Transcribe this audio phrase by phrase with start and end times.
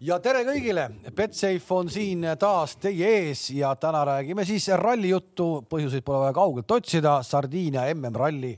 [0.00, 6.04] ja tere kõigile, Betsafe on siin taas teie ees ja täna räägime siis rallijuttu, põhjuseid
[6.06, 8.54] pole vaja kaugelt otsida, Sardiinia MM-ralli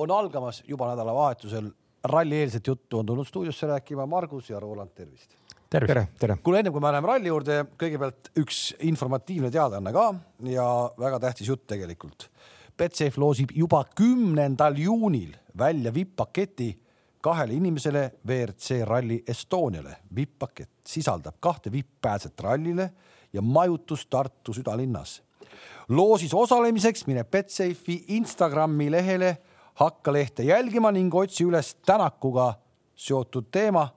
[0.00, 1.70] on algamas juba nädalavahetusel.
[2.04, 5.30] rallieelset juttu on tulnud stuudiosse rääkima Margus ja Roland, tervist.
[5.70, 6.36] tere, tere, tere..
[6.42, 10.14] kuule, ennem kui me läheme ralli juurde, kõigepealt üks informatiivne teadaanne ka
[10.50, 10.66] ja
[10.98, 12.28] väga tähtis jutt tegelikult.
[12.76, 16.74] Betsafe loosib juba kümnendal juunil välja vipp-paketi
[17.24, 19.96] kahele inimesele WRC Rally Estoniale.
[20.16, 22.90] vipp-pakett sisaldab kahte vipp-pääset rallile
[23.32, 25.22] ja majutust Tartu südalinnas.
[25.88, 29.38] loosis osalemiseks mine Betsafe'i Instagrami lehele,
[29.74, 32.54] hakka lehte jälgima ning otsi üles Tänakuga
[32.94, 33.88] seotud teema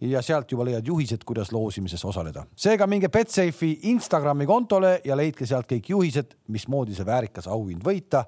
[0.00, 2.44] ja sealt juba leiad juhised, kuidas loosimises osaleda.
[2.56, 8.24] seega minge Betsafe'i Instagrami kontole ja leidke sealt kõik juhised, mismoodi see väärikas auhind võita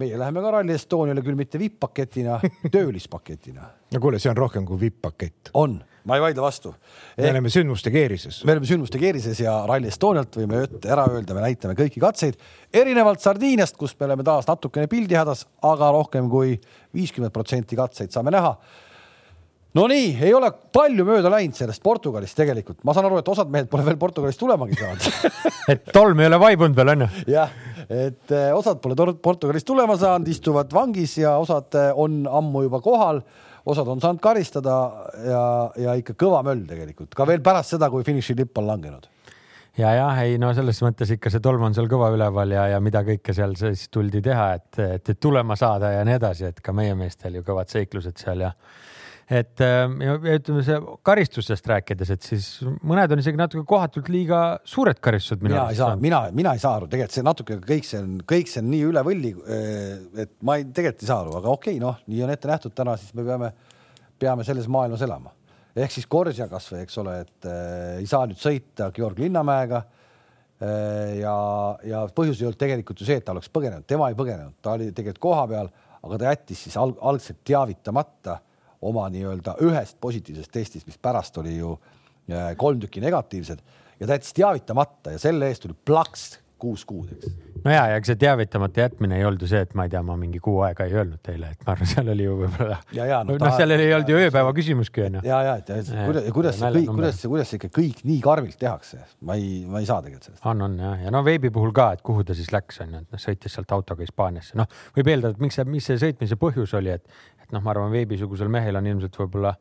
[0.00, 2.38] meie läheme ka Rally Estoniale küll mitte vipp-paketina,
[2.74, 3.66] töölispaketina.
[3.94, 5.52] no kuule, see on rohkem kui vipp-pakett.
[5.54, 6.74] on, ma ei vaidle vastu.
[7.18, 8.42] me oleme sündmuste keerises.
[8.44, 12.40] me oleme sündmuste keerises ja Rally Estonialt võime ära öelda, me näitame kõiki katseid,
[12.72, 16.58] erinevalt Sardiiniast, kus me oleme taas natukene pildihädas, aga rohkem kui
[16.94, 18.56] viiskümmend protsenti katseid saame näha
[19.78, 23.50] no nii, ei ole palju mööda läinud sellest Portugalist tegelikult, ma saan aru, et osad
[23.52, 25.38] mehed pole veel Portugalist tulemagi saanud.
[25.72, 27.08] Et tolm ei ole vaibunud veel onju?
[27.30, 27.54] jah,
[27.88, 32.80] et eh, osad pole Portugalist tulema saanud, istuvad vangis ja osad eh, on ammu juba
[32.84, 33.22] kohal,
[33.66, 34.76] osad on saanud karistada
[35.24, 35.42] ja,
[35.80, 39.10] ja ikka kõva möll tegelikult, ka veel pärast seda, kui finišilipp on langenud.
[39.74, 42.76] Ja jah, ei no selles mõttes ikka see tolm on seal kõva üleval ja, ja
[42.84, 46.60] mida kõike seal siis tuldi teha, et, et, et tulema saada ja nii edasi, et
[46.62, 48.52] ka meie meestel ju kõvad seiklused seal ja
[49.30, 52.48] et ähm, ja ütleme, see karistustest rääkides, et siis
[52.84, 55.40] mõned on isegi natuke kohatult liiga suured karistused.
[55.44, 58.52] mina ei saa, mina, mina ei saa aru, tegelikult see natuke kõik see on, kõik
[58.52, 59.88] see on nii üle võlli, äh,
[60.26, 62.76] et ma ei, tegelikult ei saa aru, aga okei okay,, noh, nii on ette nähtud
[62.76, 63.50] täna, siis me peame,
[64.20, 65.32] peame selles maailmas elama.
[65.74, 69.84] ehk siis Korsja kasvõi, eks ole, et äh, ei saa nüüd sõita Georg Linnamäega
[70.60, 71.20] äh,.
[71.24, 71.36] ja,
[71.84, 74.76] ja põhjus ei olnud tegelikult ju see, et ta oleks põgenenud, tema ei põgenenud, ta
[74.76, 75.72] oli tegelikult kohapeal,
[76.04, 78.42] aga ta jättis siis alg algselt teavitamata
[78.84, 83.60] oma nii-öelda ühest positiivsest testist, mis pärast oli ju äh, kolm tükki negatiivsed
[84.00, 86.34] ja ta jättis teavitamata ja selle eest tuli plaks
[86.64, 87.32] kuus kuud, eks.
[87.64, 90.00] no ja, ja ega see teavitamata jätmine ei olnud ju see, et ma ei tea,
[90.06, 92.78] ma mingi kuu aega ei öelnud teile, et ma arvan, seal oli ju võib-olla.
[93.26, 95.24] noh ta..., seal ei olnud ju ööpäeva küsimuski onju.
[95.26, 98.58] ja, ja, et kuidas, kuidas see kõik, kuidas see, kuidas see ikka kõik nii karmilt
[98.60, 100.46] tehakse, ma ei, ma ei saa tegelikult sellest.
[100.52, 103.18] on, on jah, ja no veebi puhul ka, et kuhu ta siis läks onju, et
[103.18, 106.76] noh, sõitis sealt autoga Hispaaniasse, noh, võib eeldada, et miks see, mis see sõitmise põhjus
[106.78, 109.54] oli, et, et noh, ma arvan, veebisugusel mehel on ilmselt võib-olla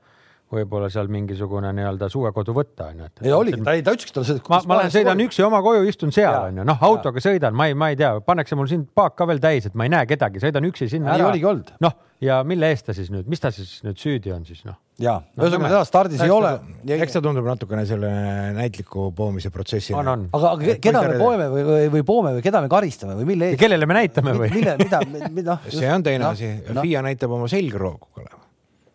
[0.53, 3.09] võib-olla seal mingisugune nii-öelda suvekodu võtta onju.
[3.25, 4.43] ei oligi, ta ei, ta ütleski talle seda.
[4.51, 5.27] ma, ma lähen sõidan kodu.
[5.29, 7.27] üksi oma koju, istun seal onju, noh autoga ja.
[7.29, 9.87] sõidan, ma ei, ma ei tea, pannakse mul siin paak ka veel täis, et ma
[9.87, 11.29] ei näe kedagi, sõidan üksi sinna ära.
[11.31, 11.73] oligi olnud.
[11.83, 14.77] noh, ja mille eest ta siis nüüd, mis ta siis nüüd süüdi on siis noh?
[15.01, 16.53] Ja ühesõnaga seda stardis ei ole.
[16.97, 18.11] eks ta tundub natukene selle
[18.57, 19.95] näitliku poomise protsessi.
[19.95, 23.51] aga, aga keda me poeme või, või, või poome või keda me karistame või mille
[23.51, 23.61] eest?
[23.63, 24.51] kellele me näitame või?
[24.53, 25.01] mille, mida,
[25.33, 25.59] mida?
[25.73, 28.11] see on teine no, asi no., FIA näitab oma selgroogu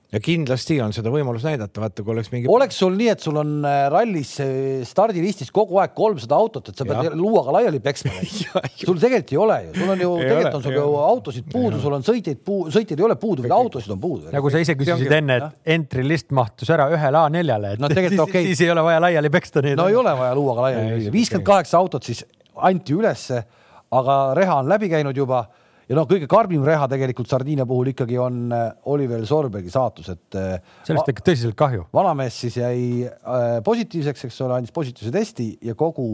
[0.08, 2.48] ja kindlasti on seda võimalus näidata, vaata kui oleks mingi.
[2.48, 4.52] oleks sul nii, et sul on äh, rallis äh,
[4.88, 7.12] stardilistis kogu aeg kolmsada autot, et sa pead ja.
[7.16, 8.14] luuaga laiali peksma
[8.86, 11.98] sul tegelikult ei ole ju, sul on ju, tegelikult on sul ju autosid puudu, sul
[11.98, 14.32] on sõitjaid puu-, sõitjaid ei ole puudu, vaid autosid on puudu.
[14.32, 18.18] nagu sa ise küsisid enne, et entry list mahtus ära ühele A4-le, et no, siis,
[18.24, 18.48] okay.
[18.48, 21.76] siis ei ole vaja laiali peksta no ei ole vaja luuaga laiali lüüa, viiskümmend kaheksa
[21.82, 22.24] autot siis
[22.64, 23.44] anti ülesse,
[23.92, 25.44] aga reha on läbi käinud juba
[25.88, 30.26] ja noh, kõige karmim reha tegelikult Sardiinia puhul ikkagi on äh, Oliver Sorbergi saatus, et.
[30.36, 31.86] Äh, sellest tekib tõsiselt kahju.
[31.94, 36.10] vanamees siis jäi äh, positiivseks, eks ole, andis positiivse testi ja kogu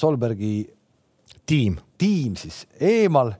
[0.00, 0.62] Solbergi
[1.44, 3.34] tiim, tiim siis eemal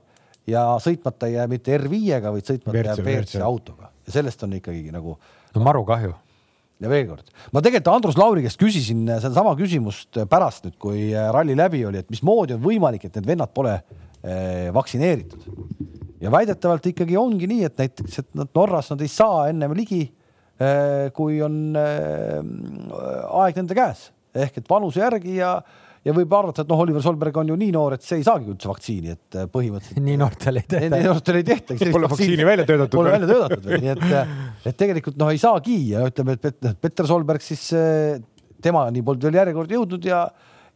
[0.45, 4.93] ja sõitmata ei jää mitte R5-ga, vaid sõitmata jääb WRC autoga ja sellest on ikkagi
[4.93, 5.15] nagu.
[5.55, 6.11] no maru kahju
[6.85, 11.57] ja veel kord, ma tegelikult Andrus Lauri käest küsisin sedasama küsimust pärast nüüd, kui ralli
[11.57, 14.04] läbi oli, et mismoodi on võimalik, et need vennad pole Eh,
[14.73, 15.47] vaktsineeritud.
[16.21, 20.01] ja väidetavalt ikkagi ongi nii, et näiteks, et nad Norras nad ei saa ennem ligi,
[20.57, 22.39] eh, kui on eh,
[23.43, 25.57] aeg nende käes ehk et vanuse järgi ja
[26.05, 28.45] ja võib arvata, et noh, Oliver Solberg on ju nii noor, et see ei saagi
[28.51, 30.03] üldse vaktsiini, et põhimõtteliselt.
[30.05, 30.91] nii noortel ei tehta.
[30.93, 31.77] nii noortel ei tehta.
[31.95, 32.97] Pole vaktsiini välja töötatud.
[32.99, 34.35] Pole välja töötatud veel, nii et,
[34.69, 37.71] et tegelikult noh, ei saagi ja ütleme, et Petter Solberg siis
[38.61, 40.21] temani polnud veel järjekord jõudnud ja,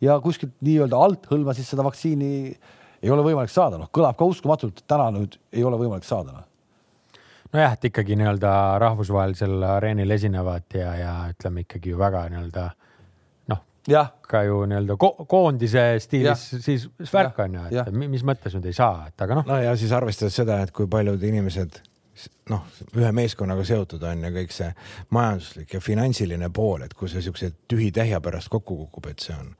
[0.01, 2.33] ja kuskilt nii-öelda alt hõlmas siis seda vaktsiini
[3.03, 6.35] ei ole võimalik saada, noh, kõlab ka uskumatult, et täna nüüd ei ole võimalik saada,
[6.35, 6.49] noh
[7.53, 8.51] nojah, et ikkagi nii-öelda
[8.81, 12.65] rahvusvahelisel areenil esinevad ja, ja ütleme ikkagi ju väga nii-öelda
[13.49, 13.63] noh,
[14.29, 17.85] ka ju nii-öelda ko koondise stiilis siis värk on ju, et ja.
[17.89, 19.47] mis mõttes nüüd ei saa, et aga noh.
[19.49, 21.81] no ja siis arvestades seda, et kui paljud inimesed
[22.51, 22.65] noh,
[22.97, 24.69] ühe meeskonnaga seotud on ja kõik see
[25.15, 29.53] majanduslik ja finantsiline pool, et kui see siukse tühi-tähja pärast kokku kukub, et see on.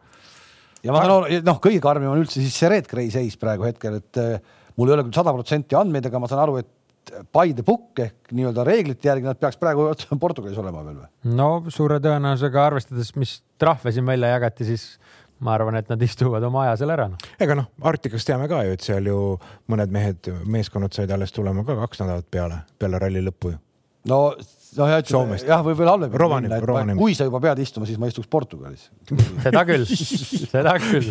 [0.86, 3.68] Ja ma saan aru, noh, kõige karmim on üldse siis see Red Gray seis praegu
[3.68, 6.76] hetkel, et eh, mul ei ole küll sada protsenti andmeid, aga ma saan aru, et
[7.34, 9.88] by the book ehk nii-öelda reeglite järgi nad peaks praegu
[10.22, 11.10] Portugalis olema veel või?
[11.38, 14.86] no suure tõenäosusega arvestades, mis trahve siin välja jagati, siis
[15.46, 17.20] ma arvan, et nad istuvad oma aja seal ära no..
[17.42, 19.20] ega noh, Arktikast teame ka ju, et seal ju
[19.72, 23.62] mõned mehed, meeskonnad said alles tulema ka kaks nädalat peale, peale ralli lõppu ju.
[24.12, 24.22] no,
[24.78, 27.88] noh ja ütleme, jah, võib veel halvemini minna, et ma, kui sa juba pead istuma,
[27.90, 28.90] siis ma istuks Portugalis.
[29.44, 29.86] Seda küll,
[30.54, 31.10] seda küll.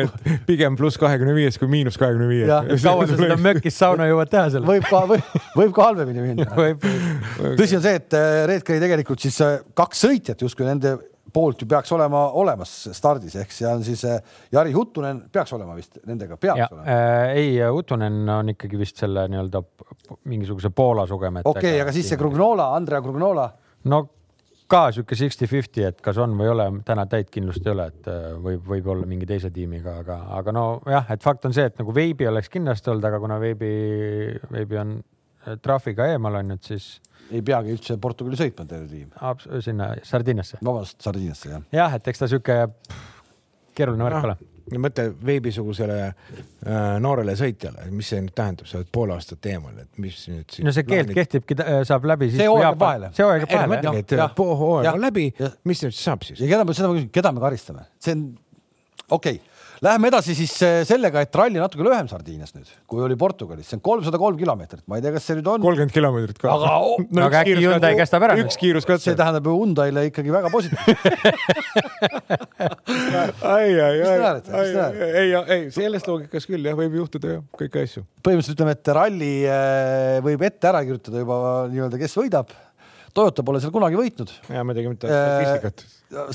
[0.00, 2.84] et pigem pluss kahekümne viies kui miinus kahekümne viies.
[2.84, 4.66] kaua sa seda mökis sauna jõuad teha seal?
[4.68, 5.04] võib ka,
[5.58, 6.48] võib, ka halvemini minna.
[7.58, 10.96] Tõsi on see, et äh, Red Gray tegelikult siis äh, kaks sõitjat justkui nende
[11.32, 14.20] poolt ju peaks olema olemas stardis, ehk see on siis äh,
[14.52, 17.34] Jari Huttunen peaks olema vist nendega, peaks ja, olema äh,.
[17.40, 19.62] ei, Huttunen on ikkagi vist selle nii-öelda
[20.30, 21.50] mingisuguse Poola sugemetega.
[21.50, 23.50] okei okay,, aga siis see Grugnola, Andrea Grugnola.
[23.90, 24.06] no
[24.70, 28.10] ka sihuke sixty-fifty, et kas on või ei ole, täna täit kindlust ei ole, et
[28.38, 31.80] võib, võib olla mingi teise tiimiga, aga, aga no jah, et fakt on see, et
[31.80, 33.72] nagu Veibi oleks kindlasti olnud, aga kuna Veibi,
[34.52, 35.00] Veibi on
[35.62, 36.92] trahviga eemal on nüüd, siis
[37.30, 39.10] ei peagi üldse Portugali sõitma terve tiim.
[39.64, 40.60] sinna Sardiiniasse.
[40.62, 41.66] vabandust, Sardiiniasse jah.
[41.72, 42.62] jah, et eks ta sihuke
[43.74, 44.38] keeruline värk ole
[44.70, 49.74] no mõtle veebisugusele äh, noorele sõitjale, mis see nüüd tähendab, sa oled pool aastat eemal,
[49.82, 50.68] et mis nüüd siin.
[50.68, 51.18] no see keeld plaanid...
[51.18, 51.56] kehtibki,
[51.88, 52.42] saab läbi siis.
[52.42, 53.12] see hooaeg jääb vahele.
[53.16, 54.02] see hooaeg jääb vahele.
[54.04, 55.26] et hooaeg on läbi,
[55.70, 56.42] mis nüüd saab siis?
[56.42, 58.26] ja keda me, seda ma küsin, keda me karistame, see on
[59.08, 59.49] okei okay
[59.80, 63.78] Läheme edasi siis äh, sellega, et ralli natuke lühem Sardiinias nüüd, kui oli Portugalis, see
[63.78, 65.62] on kolmsada kolm kilomeetrit, ma ei tea, kas see nüüd on.
[65.64, 66.52] kolmkümmend kilomeetrit ka.
[66.52, 68.36] aga oh, no, aga äkki Hyundai kestab ära.
[68.42, 69.06] üks kiiruskatse.
[69.08, 71.00] see tähendab ju Hyundai'le ikkagi väga positiivset
[73.54, 78.04] ai, ai, ai, ei, ei selles loogikas küll jah, võib juhtuda jah, kõiki asju.
[78.20, 81.40] põhimõtteliselt ütleme, et ralli äh, võib ette ära kirjutada juba
[81.72, 82.52] nii-öelda, kes võidab
[83.14, 84.32] Toyota pole seal kunagi võitnud.
[84.52, 85.84] ja ma tegin mitte statistikat.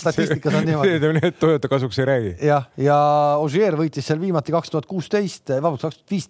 [0.01, 1.31] statistikas on niimoodi.
[1.39, 2.31] Toyota kasuks ei räägi.
[2.49, 2.97] jah, ja
[3.41, 6.29] Ogier võitis seal viimati kaks tuhat kuusteist, eh, vabandust, kaks tuhat viis,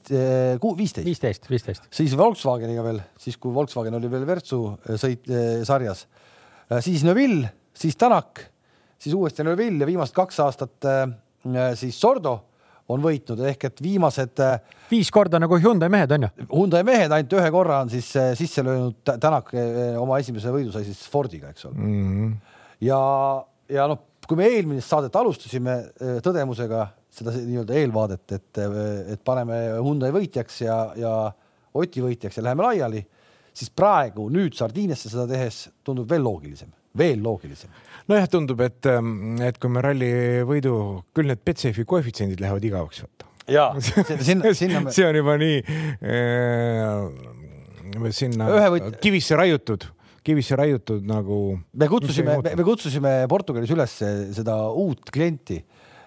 [0.82, 1.06] viisteist.
[1.10, 1.88] viisteist, viisteist.
[1.94, 4.64] siis Volkswageniga veel, siis kui Volkswagen oli veel Virtsu
[5.02, 5.30] sõit
[5.68, 6.06] sarjas.
[6.80, 8.46] siis Neville, siis Tänak,
[9.00, 10.92] siis uuesti Neville ja viimased kaks aastat
[11.78, 12.40] siis Sordo
[12.92, 14.42] on võitnud ehk et viimased.
[14.44, 16.32] Äh, viis korda nagu Hyundai mehed on ju?
[16.52, 20.74] Hyundai mehed ainult ühe korra on siis äh, sisse löönud, Tänak äh, oma esimese võidu
[20.74, 22.04] sai siis Fordiga, eks ole mm.
[22.12, 22.36] -hmm.
[22.86, 23.00] ja,
[23.78, 25.76] ja noh, kui me eelmist saadet alustasime
[26.26, 28.62] tõdemusega seda nii-öelda eelvaadet, et,
[29.14, 31.12] et paneme Hyundai võitjaks ja, ja
[31.76, 33.02] Oti võitjaks ja läheme laiali,
[33.56, 37.72] siis praegu nüüd Sardiiniasse seda tehes tundub veel loogilisem, veel loogilisem
[38.12, 40.12] nojah, tundub, et, ähm, et kui me ralli
[40.48, 40.76] võidu,
[41.16, 43.30] küll need Betsafe'i koefitsiendid lähevad igavaks, vaata.
[43.52, 43.68] ja
[44.28, 44.94] sinna, sinna me...
[44.96, 45.58] see on juba nii
[46.14, 47.04] äh,
[48.16, 48.98] sinna võt...
[49.04, 49.90] kivisse raiutud
[50.26, 51.38] kivisse raiutud nagu.
[51.78, 53.94] me kutsusime, me kutsusime Portugalis üles
[54.34, 55.60] seda uut klienti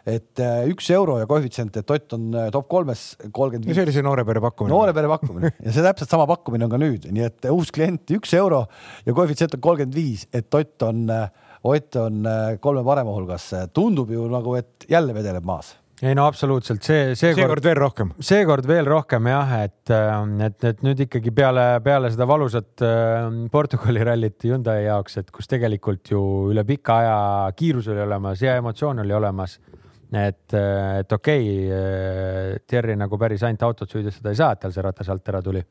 [0.09, 3.77] et äh, üks euro ja koefitsient, et Ott on äh, top kolmes kolmkümmend viis.
[3.79, 4.75] see oli see noore pere pakkumine.
[4.75, 8.15] noore pere pakkumine ja see täpselt sama pakkumine on ka nüüd, nii et uus klient
[8.19, 8.65] üks euro
[9.07, 11.29] ja koefitsient on kolmkümmend viis, et Ott on äh,
[11.69, 16.29] Ott on äh, kolme parema hulgas, tundub ju nagu, et jälle vedeleb maas ei no
[16.29, 18.11] absoluutselt, see, seekord, seekord veel rohkem.
[18.23, 20.13] seekord veel rohkem jah, et, äh,
[20.47, 25.51] et, et nüüd ikkagi peale, peale seda valusat äh, Portugali rallit Hyundai jaoks, et kus
[25.51, 26.21] tegelikult ju
[26.53, 27.19] üle pika aja
[27.59, 29.59] kiirus oli olemas ja emotsioon oli olemas.
[30.13, 34.85] Et, et okei okay,, Thierry nagu päris ainult autot süüdistada ei saa, et tal see
[34.85, 35.63] ratas alt ära tuli.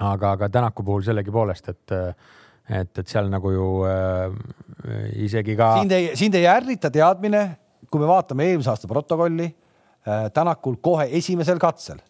[0.00, 1.96] aga, aga Tänaku puhul sellegipoolest, et
[2.68, 4.34] et, et seal nagu ju äh,
[5.24, 5.72] isegi ka.
[5.80, 7.44] sind ei, sind ei ärrita teadmine,
[7.88, 12.02] kui me vaatame eelmise aasta protokolli äh,, Tänakul kohe esimesel katsel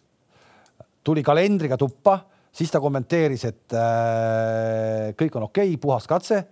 [1.03, 2.19] tuli kalendriga tuppa,
[2.51, 6.43] siis ta kommenteeris, et äh, kõik on okei okay,, puhas katse.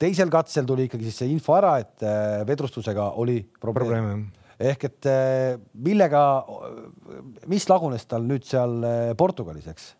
[0.00, 4.24] Teisel katsel tuli ikkagi siis see info ära, et äh, vedrustusega oli probleem, probleem.
[4.72, 6.22] ehk et äh, millega,
[7.50, 9.92] mis lagunes tal nüüd seal äh, Portugalis, eks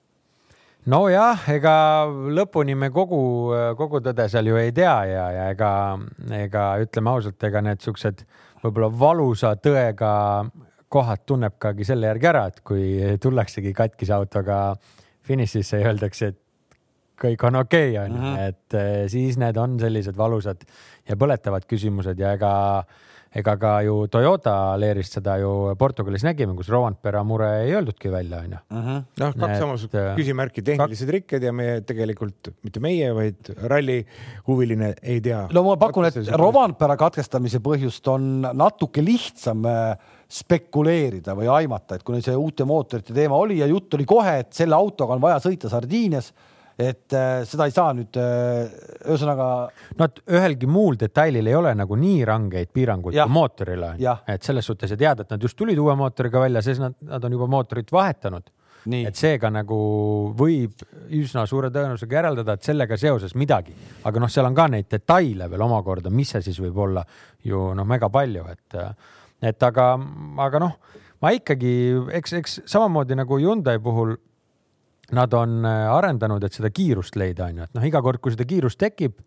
[0.92, 1.76] nojah, ega
[2.06, 3.20] lõpuni me kogu,
[3.78, 5.70] kogu tõde seal ju ei tea ja, ja ega,
[6.38, 8.22] ega ütleme ausalt, ega need siuksed
[8.62, 10.12] võib-olla valusa tõega
[10.92, 14.60] kohad tunnebki selle järgi ära, et kui tullaksegi katkise autoga
[15.26, 16.40] finišisse ja öeldakse, et
[17.20, 18.46] kõik on okei okay,, onju, mhm.
[18.50, 20.64] et eh, siis need on sellised valusad
[21.08, 22.54] ja põletavad küsimused ja ega
[23.36, 28.40] ega ka ju Toyota leerist seda ju Portugalis nägime, kus Rovanpera mure ei öeldudki välja,
[28.44, 28.60] onju.
[28.72, 33.98] noh, kaks samasugust äh, küsimärki, tehnilised rikked ja meie tegelikult, mitte meie, vaid ralli
[34.48, 35.44] huviline ei tea.
[35.52, 42.06] no ma pakun, et Rovanpera katkestamise põhjust on natuke lihtsam äh, spekuleerida või aimata, et
[42.06, 45.42] kui see uute mootorite teema oli ja jutt oli kohe, et selle autoga on vaja
[45.44, 46.32] sõita Sardiinias
[46.76, 48.74] et äh, seda ei saa nüüd äh,,
[49.08, 49.46] ühesõnaga.
[49.96, 53.94] no ühelgi muul detailil ei ole nagu nii rangeid piiranguid kui mootorile,
[54.28, 57.24] et selles suhtes ja teada, et nad just tulid uue mootoriga välja, siis nad, nad
[57.24, 58.52] on juba mootorit vahetanud.
[58.86, 59.76] et seega nagu
[60.38, 60.84] võib
[61.16, 63.72] üsna suure tõenäosusega järeldada, et sellega seoses midagi,
[64.06, 67.02] aga noh, seal on ka neid detaile veel omakorda, mis see siis võib olla
[67.42, 68.78] ju noh, mega palju, et,
[69.42, 69.88] et aga,
[70.44, 70.76] aga noh,
[71.24, 71.72] ma ikkagi,
[72.20, 74.14] eks, eks samamoodi nagu Hyundai puhul
[75.14, 78.34] nad on äh, arendanud, et seda kiirust leida, on ju, et noh, iga kord, kui
[78.34, 79.20] seda kiirust tekib,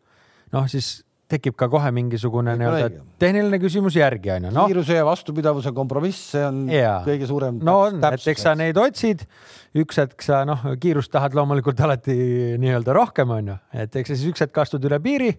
[0.56, 4.66] noh, siis tekib ka kohe mingisugune nii-öelda tehniline küsimus järgi onju no..
[4.70, 6.96] kiiruse ja vastupidavuse kompromiss, see on ja.
[7.06, 7.60] kõige suurem.
[7.66, 9.22] no on, et eks sa neid otsid,
[9.78, 12.16] üks hetk sa noh, kiirust tahad loomulikult alati
[12.62, 15.36] nii-öelda rohkem onju, et eks sa siis üks hetk astud üle piiri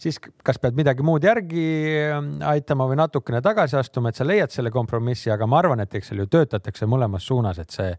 [0.00, 1.64] siis kas pead midagi muud järgi
[2.08, 5.96] ähm, aitama või natukene tagasi astuma, et sa leiad selle kompromissi, aga ma arvan, et
[5.98, 7.90] eks seal ju töötatakse mõlemas suunas, et see,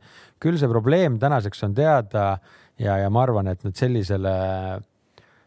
[0.41, 2.25] küll see probleem tänaseks on teada
[2.81, 4.37] ja, ja ma arvan, et nad sellisele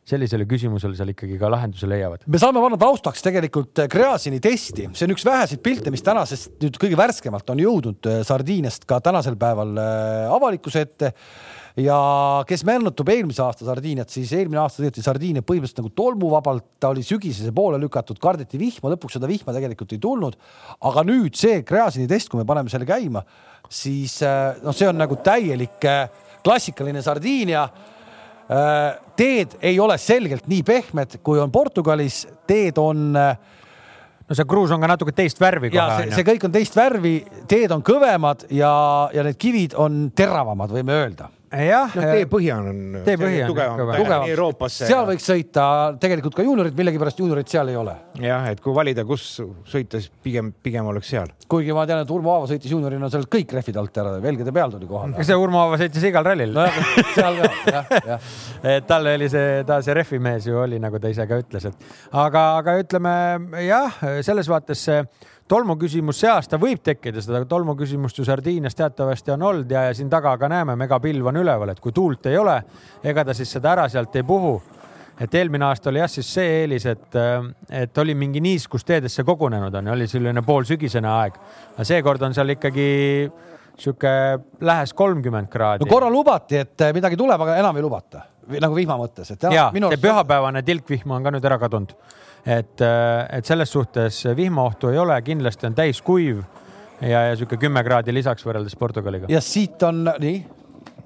[0.04, 2.26] sellisele küsimusele seal ikkagi ka lahenduse leiavad.
[2.28, 6.76] me saame panna taustaks tegelikult Gräzini testi, see on üks väheseid pilte, mis tänasest nüüd
[6.80, 11.14] kõige värskemalt on jõudnud äh, Sardiiniast ka tänasel päeval äh, avalikkuse ette
[11.80, 11.96] ja
[12.46, 17.02] kes meenutab eelmise aasta Sardiiniat, siis eelmine aasta sõideti Sardiinia põhimõtteliselt nagu tolmuvabalt, ta oli
[17.06, 20.38] sügisese poole lükatud, kardeti vihma, lõpuks seda vihma tegelikult ei tulnud.
[20.80, 23.24] aga nüüd see Gräzini test, kui me paneme selle käima,
[23.68, 26.06] siis äh, noh, see on nagu täielik äh,
[26.46, 34.34] klassikaline Sardiinia äh, teed ei ole selgelt nii pehmed, kui on Portugalis, teed on no
[34.34, 36.04] see kruus on ka natuke teist värvi kohe.
[36.04, 37.18] See, see kõik on teist värvi,
[37.50, 38.74] teed on kõvemad ja,
[39.10, 42.04] ja need kivid on teravamad, võime öelda jah no,.
[42.18, 44.26] teepõhi on, teepõhi on tugevam, tugevam.
[44.32, 44.88] Euroopasse.
[44.88, 45.66] seal võiks sõita
[46.00, 47.94] tegelikult ka juuniorid, millegipärast juuniorid seal ei ole.
[48.22, 49.26] jah, et kui valida, kus
[49.70, 51.32] sõita, siis pigem, pigem oleks seal.
[51.50, 54.74] kuigi ma tean, et Urmo Aava sõitis juuniorina sealt kõik rehvid alt ära, velgede peal
[54.74, 55.18] tuli kohale.
[55.18, 56.54] kas see Urmo Aava sõitis igal rallil?
[56.56, 56.80] nojah,
[57.16, 58.32] seal ka, jah, jah.
[58.76, 61.94] et tal oli see, ta see rehvimees ju oli, nagu ta ise ka ütles, et
[62.10, 63.14] aga, aga ütleme
[63.64, 65.04] jah, selles vaates see
[65.48, 69.86] tolmu küsimus see aasta võib tekkida, seda tolmu küsimust ju Sardiinias teatavasti on olnud ja,
[69.88, 72.56] ja siin taga ka näeme, megapilv on üleval, et kui tuult ei ole,
[73.04, 74.60] ega ta siis seda ära sealt ei puhu.
[75.20, 77.18] et eelmine aasta oli jah, siis see eelis, et,
[77.70, 81.36] et oli mingi niiskus teedesse kogunenud on ju, oli selline poolsügisene aeg.
[81.74, 82.88] aga seekord on seal ikkagi
[83.78, 84.10] sihuke
[84.60, 85.84] lähes kolmkümmend kraadi.
[85.84, 89.46] no korra lubati, et midagi tuleb, aga enam ei lubata nagu vihma mõttes, et.
[89.52, 91.94] ja, see pühapäevane tilkvihm on ka nüüd ära kadunud
[92.44, 96.42] et, äh, et selles suhtes vihmaohtu ei ole, kindlasti on täiskuiv
[97.00, 99.30] ja, ja sihuke kümme kraadi lisaks võrreldes Portugaliga.
[99.32, 100.36] ja siit on nii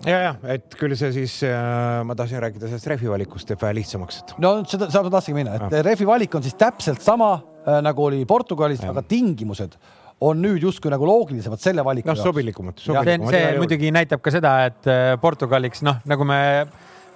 [0.06, 3.78] ja, ja et küll see siis äh,, ma tahtsin rääkida sellest rehvi valikust, teeb vähe
[3.80, 4.34] lihtsamaks, et.
[4.42, 8.08] no seda, seda ma tahtsingi minna, et rehvi valik on siis täpselt sama äh, nagu
[8.10, 9.78] oli Portugalis, aga tingimused
[10.26, 13.30] on nüüd justkui nagu loogilisemad selle valiku noh, sobilikumad, sobilikumad.
[13.30, 16.40] see, see muidugi näitab ka seda, et äh, Portugaliks, noh, nagu me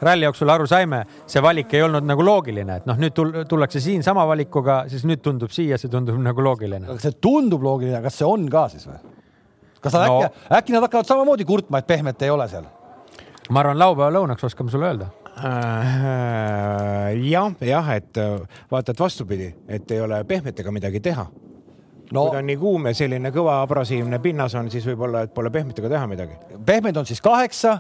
[0.03, 3.15] ralli jooksul aru saime, see valik ei olnud nagu loogiline, et noh, nüüd
[3.49, 6.87] tullakse siin sama valikuga, siis nüüd tundub siia, see tundub nagu loogiline.
[6.89, 9.01] aga see tundub loogiline, kas see on ka siis või?
[9.83, 10.21] kas nad no.
[10.23, 12.67] äkki, äkki nad hakkavad samamoodi kurtma, et pehmet ei ole seal?
[13.51, 17.15] ma arvan, laupäeva lõunaks oskame sulle öelda äh,.
[17.31, 18.37] jah, jah, et äh,
[18.71, 21.27] vaata, et vastupidi, et ei ole pehmetega midagi teha
[22.13, 25.35] no, kui ta on nii kuum ja selline kõva abrasiivne pinnas on, siis võib-olla, et
[25.35, 26.37] pole pehmetega teha midagi.
[26.67, 27.79] pehmed on siis kaheksa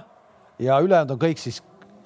[0.63, 1.63] ja ülejäänud on kõik siis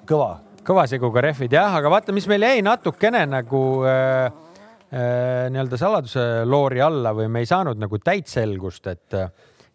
[0.07, 0.31] kõva.
[0.67, 4.25] kõva seguga rehvid jah, aga vaata, mis meil jäi natukene nagu äh,
[4.91, 9.21] äh, nii-öelda saladuse loori alla või me ei saanud nagu täit selgust, et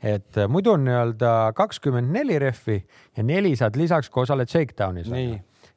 [0.02, 2.80] et muidu on nii-öelda kakskümmend neli rehvi
[3.16, 5.12] ja neli saad lisaks, kui osaled Shakedownis.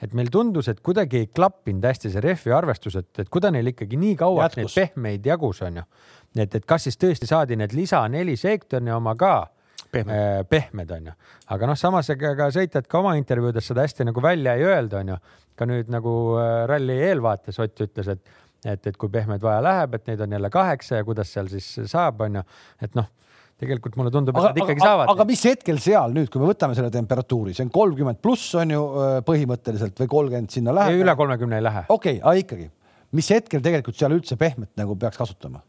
[0.02, 3.70] et meil tundus, et kuidagi ei klappinud hästi see rehvi arvestus, et, et kuidas neil
[3.70, 5.84] ikkagi nii kauaks neid pehmeid jagus on ju.
[6.42, 9.36] et, et kas siis tõesti saadi need lisa neli Shakedowni oma ka
[9.96, 11.18] pehmed, äh, pehmed on ju,
[11.56, 15.16] aga noh, samas ega sõitjad ka oma intervjuudes seda hästi nagu välja ei öelda, on
[15.16, 15.20] ju.
[15.56, 18.34] ka nüüd nagu äh, ralli eelvaates Ott ütles, et,
[18.66, 21.70] et, et kui pehmed vaja läheb, et neid on jälle kaheksa ja kuidas seal siis
[21.92, 22.50] saab, on ju,
[22.84, 23.12] et noh
[23.62, 25.12] tegelikult mulle tundub, et nad ikkagi aga, saavad.
[25.14, 28.74] aga mis hetkel seal nüüd, kui me võtame selle temperatuuri, see on kolmkümmend pluss on
[28.74, 31.00] ju äh, põhimõtteliselt või kolmkümmend sinna läheb?
[31.06, 31.86] üle kolmekümne ei lähe.
[31.88, 32.68] okei okay,, aga ikkagi,
[33.16, 35.64] mis hetkel tegelikult seal üldse pehmet nagu peaks kasutama?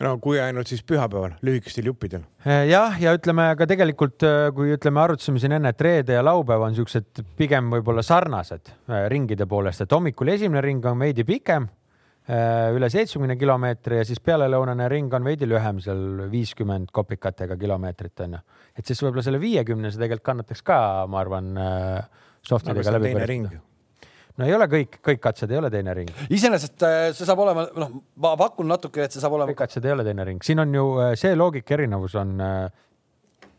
[0.00, 2.24] No kui ainult siis pühapäeval, lühikestel juppidel.
[2.46, 6.24] Eh, jah, ja ütleme ka tegelikult, eh, kui ütleme, arutasime siin enne, et reede ja
[6.24, 11.26] laupäev on siuksed pigem võib-olla sarnased eh, ringide poolest, et hommikul esimene ring on veidi
[11.28, 11.70] pikem
[12.22, 18.36] üle seitsmekümne kilomeetri ja siis pealelõunane ring on veidi lühem, seal viiskümmend kopikatega kilomeetrit on
[18.36, 18.40] ju.
[18.78, 20.78] et siis võib-olla selle viiekümnese tegelikult kannataks ka,
[21.10, 21.50] ma arvan,
[22.46, 23.58] softidega läbi põrkuda
[24.38, 26.14] no ei ole kõik, kõik katsed ei ole teine ring.
[26.30, 26.86] iseenesest
[27.18, 29.52] see saab olema, noh, ma pakun natuke, et see saab olema.
[29.52, 30.86] kõik katsed ei ole teine ring, siin on ju
[31.20, 32.64] see loogika erinevus on äh,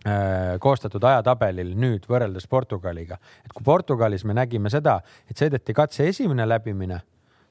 [0.03, 4.97] Äh, koostatud ajatabelil nüüd võrreldes Portugaliga, et kui Portugalis me nägime seda,
[5.31, 6.97] et sõideti katse esimene läbimine,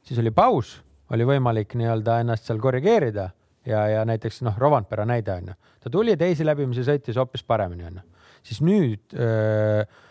[0.05, 0.75] siis oli paus,
[1.17, 3.31] oli võimalik nii-öelda ennast seal korrigeerida
[3.65, 7.89] ja, ja näiteks noh, Rovanpera näide on ju, ta tuli teisi läbimisi sõitis hoopis paremini
[7.89, 8.05] on ju,
[8.51, 10.03] siis nüüd öö, Äh,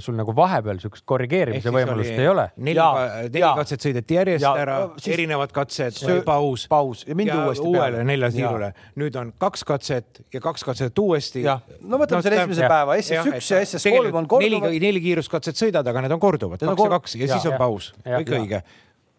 [0.00, 2.44] sul nagu vahepeal siukest korrigeerimise võimalust ei ole.
[2.56, 2.78] neli,
[3.26, 4.76] neli katset sõideti järjest ja, ära,
[5.10, 6.68] erinevad katsed, paus.
[6.70, 7.02] paus.
[7.08, 8.70] Ja mindi ja uuesti uuele nelja siirule.
[9.02, 11.42] nüüd on kaks katset ja kaks katset uuesti.
[11.42, 14.68] no võtame no, selle esimese ja, päeva, SS1 ja SS3 on korduvad.
[14.70, 17.92] neli, neli kiiruskatset sõidad, aga need on korduvad, kaks ja kaks ja siis on paus,
[18.06, 18.62] kõik õige.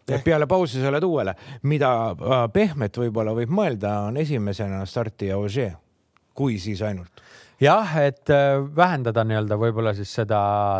[0.07, 1.33] Et peale pausi sa oled uuele,
[1.67, 5.73] mida äh, pehmet võib-olla võib mõelda, on esimesena startija Ogier,
[6.31, 7.26] kui siis ainult
[7.61, 10.39] jah, et äh, vähendada nii-öelda võib-olla siis seda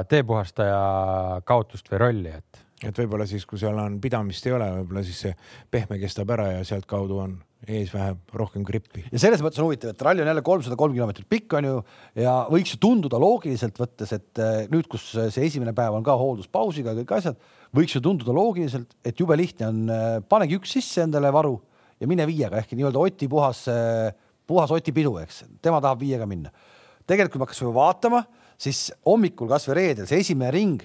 [0.09, 2.63] teepuhastaja kaotust või rolli, et.
[2.85, 5.35] et võib-olla siis, kui seal on pidamist ei ole, võib-olla siis see
[5.73, 9.07] pehme kestab ära ja sealtkaudu on ees vähe rohkem grippi.
[9.09, 11.79] ja selles mõttes on huvitav, et ralli on jälle kolmsada kolm kilomeetrit pikk on ju
[12.21, 16.13] ja võiks ju tunduda loogiliselt võttes, et äh, nüüd, kus see esimene päev on ka
[16.19, 17.41] hoolduspausiga kõik asjad,
[17.75, 21.57] võiks ju tunduda loogiliselt, et jube lihtne on, äh, panegi üks sisse endale varu
[21.97, 23.65] ja mine viiega ehk nii-öelda Oti puhas,
[24.45, 26.53] puhas Oti pidu, eks, tema tahab viiega minna
[27.07, 28.23] tegelikult, kui me hakkasime vaatama,
[28.59, 30.83] siis hommikul, kasvõi reedel, see esimene ring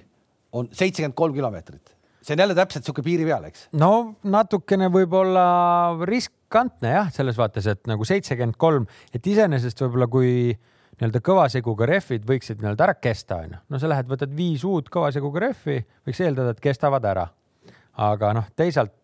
[0.57, 1.97] on seitsekümmend kolm kilomeetrit.
[2.23, 3.69] see on jälle täpselt niisugune piiri peal, eks?
[3.81, 5.47] no natukene võib-olla
[6.07, 11.89] riskantne jah, selles vaates, et nagu seitsekümmend kolm, et iseenesest võib-olla kui nii-öelda kõva seguga
[11.89, 13.63] rehvid võiksid nii-öelda ära kesta, onju.
[13.69, 17.27] no sa lähed, võtad viis uut kõva seguga rehvi, võiks eeldada, et kestavad ära.
[17.97, 18.95] aga noh, teisalt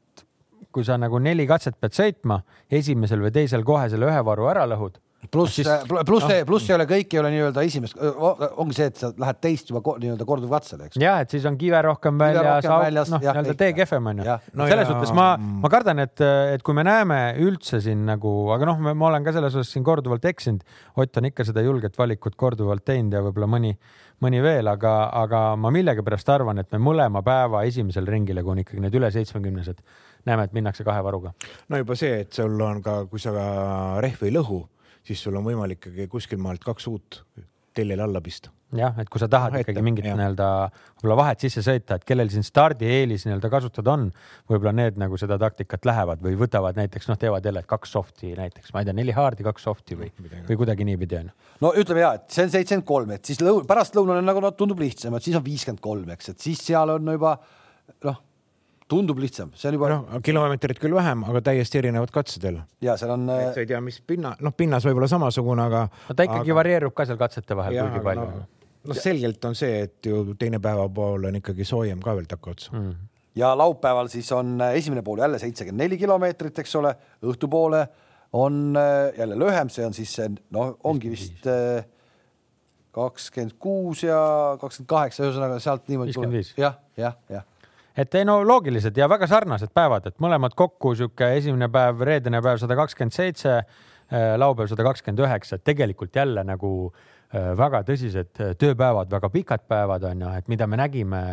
[0.72, 4.66] kui sa nagu neli katset pead sõitma, esimesel või teisel kohe selle ühe varu ära
[4.68, 5.58] lõhud pluss,
[6.06, 9.40] pluss see, pluss ei ole kõik ei ole nii-öelda esimest, ongi see, et sa lähed
[9.42, 11.00] teist juba nii-öelda korduvkatsele, eks.
[11.02, 14.36] ja et siis on kive rohkem väljas, noh, nii-öelda tee kehvem on ju.
[14.58, 16.22] No selles suhtes ma, ma kardan, et,
[16.54, 19.86] et kui me näeme üldse siin nagu, aga noh, ma olen ka selles osas siin
[19.86, 20.62] korduvalt eksinud.
[21.02, 23.74] Ott on ikka seda julget valikut korduvalt teinud ja võib-olla mõni,
[24.22, 28.62] mõni veel, aga, aga ma millegipärast arvan, et me mõlema päeva esimesel ringil, kui on
[28.62, 29.82] ikkagi need üle seitsmekümnesed,
[30.30, 31.34] näeme, et minnakse kahe varuga.
[31.68, 33.34] no juba see, et sul on ka, kui sa
[34.02, 34.62] rehvi ei lõhu
[35.08, 37.22] siis sul on võimalik ikkagi kuskil maalt kaks uut
[37.78, 38.50] teljele alla pista.
[38.76, 40.46] jah, et kui sa tahad no, ikkagi mingit nii-öelda
[40.98, 44.02] võib-olla vahet sisse sõita, et kellel siin stardieelis nii-öelda kasutada on,
[44.50, 48.74] võib-olla need nagu seda taktikat lähevad või võtavad näiteks noh, teevad jälle kaks soft'i näiteks,
[48.74, 50.10] ma ei tea, neli haardi, kaks soft'i või,
[50.50, 51.32] või kuidagi niipidi on.
[51.64, 54.84] no ütleme ja, et see on seitsekümmend kolm, et siis lõun, pärastlõunal nagu noh, tundub
[54.84, 57.38] lihtsam, et siis on viiskümmend kolm, eks, et siis seal on juba
[58.04, 58.24] noh
[58.88, 59.90] tundub lihtsam, see on juba.
[59.92, 62.64] noh, kilomeetrit küll vähem, aga täiesti erinevad katsed jälle.
[62.84, 63.26] ja seal on.
[63.28, 65.82] sa ei tea, mis pinna, noh, pinnas võib-olla samasugune, aga.
[66.08, 66.56] no ta ikkagi aga...
[66.60, 68.46] varieerub ka seal katsete vahel kuigi palju no,
[68.88, 72.94] noh, selgelt on see, et ju teine päevapool on ikkagi soojem ka veel takkaotsa mm.
[73.42, 76.94] ja laupäeval siis on äh, esimene pool jälle seitsekümmend neli kilomeetrit, eks ole,
[77.28, 77.84] õhtupoole
[78.38, 81.84] on äh, jälle lühem, see on siis see noh, ongi vist äh,
[82.96, 84.18] kakskümmend kuus ja
[84.60, 86.16] kakskümmend kaheksa, ühesõnaga sealt niimoodi.
[86.32, 86.56] viis.
[86.56, 87.44] jah, jah, jah
[87.98, 92.40] et ei no loogilised ja väga sarnased päevad, et mõlemad kokku sihuke esimene päev, reedene
[92.44, 97.82] päev sada kakskümmend seitse, äh, laupäev sada kakskümmend üheksa, et tegelikult jälle nagu äh, väga
[97.88, 101.24] tõsised äh, tööpäevad, väga pikad päevad on ju, et mida me nägime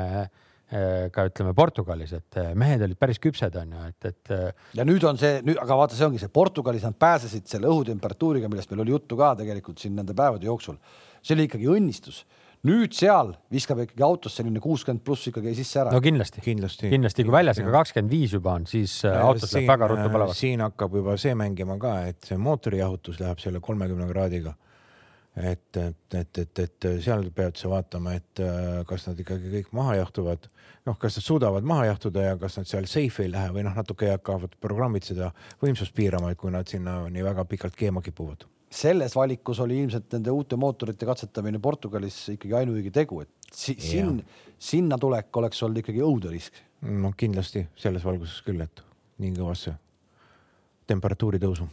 [1.14, 4.32] ka ütleme Portugalis, et mehed olid päris küpsed, on ju, et, et.
[4.74, 8.74] ja nüüd on see aga vaata, see ongi see Portugalis nad pääsesid selle õhutemperatuuriga, millest
[8.74, 10.80] meil oli juttu ka tegelikult siin nende päevade jooksul.
[11.22, 12.24] see oli ikkagi õnnistus
[12.66, 15.94] nüüd seal viskab ikkagi autost selline kuuskümmend pluss ikkagi sisse ära.
[15.94, 19.70] no kindlasti, kindlasti, kindlasti, kui väljas ikka kakskümmend viis juba on, siis äh, autos läheb
[19.74, 20.42] väga ruttu põlevaks.
[20.42, 24.56] siin hakkab juba see mängima ka, et see mootorijahutus läheb selle kolmekümne kraadiga.
[25.36, 29.74] et, et, et, et, et seal pead sa vaatama, et äh, kas nad ikkagi kõik
[29.76, 30.48] maha jahtuvad,
[30.88, 33.76] noh, kas nad suudavad maha jahtuda ja kas nad seal safe ei lähe või noh,
[33.76, 38.48] natuke hakkavad programmid seda võimsust piirama, et kui nad sinna nii väga pikalt keema kipuvad
[38.76, 44.20] selles valikus oli ilmselt nende uute mootorite katsetamine Portugalis ikkagi ainuõige tegu, et si siin,
[44.60, 46.60] sinna tulek oleks olnud ikkagi õudurisk.
[46.82, 48.84] no kindlasti selles valguses küll, et
[49.24, 49.76] nii kõvasse
[50.88, 51.68] temperatuuri tõusu.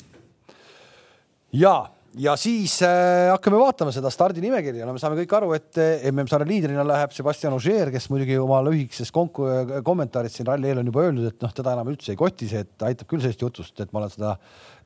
[1.53, 1.75] ja
[2.21, 6.49] ja siis äh, hakkame vaatama seda stardinimekirja, no me saame kõik aru, et äh, MM-sarja
[6.49, 11.31] liidrina läheb Sebastian Ogier, kes muidugi oma lühikeses kommentaaris siin ralli eel on juba öelnud,
[11.33, 14.03] et noh, teda enam üldse ei koti see, et aitab küll sellest jutust, et ma
[14.03, 14.37] olen seda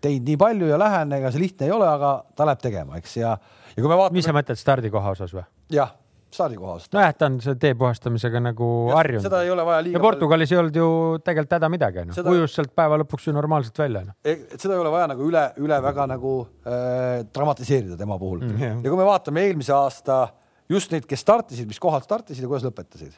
[0.05, 3.19] teinud nii palju ja lähen, ega see lihtne ei ole, aga ta läheb tegema, eks
[3.21, 3.37] ja,
[3.75, 4.21] ja kui me vaatame.
[4.21, 5.47] mis sa mõtled stardikoha osas või?
[5.75, 5.95] jah
[6.35, 6.97] stardikoha osta.
[6.99, 9.25] nojah, ta on selle tee puhastamisega nagu harjunud.
[9.27, 9.99] seda ei ole vaja liiga.
[9.99, 10.89] ja Portugalis ei olnud ju
[11.25, 14.17] tegelikult häda midagi, noh seda..., ujus sealt päeva lõpuks ju normaalselt välja no..
[14.25, 16.35] et seda ei ole vaja nagu üle, üle väga nagu
[16.67, 18.57] äh, dramatiseerida tema puhul mm.
[18.57, 18.83] -hmm.
[18.85, 20.27] ja kui me vaatame eelmise aasta
[20.69, 23.15] just neid, kes startisid, mis kohalt startisid ja kuidas lõpetasid.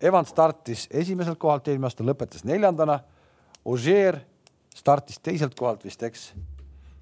[0.00, 3.00] Evans startis esimeselt kohalt eelmine aasta, lõpetas neljandana.
[3.68, 4.20] Ogier
[4.74, 6.30] startis teiselt kohalt vist, eks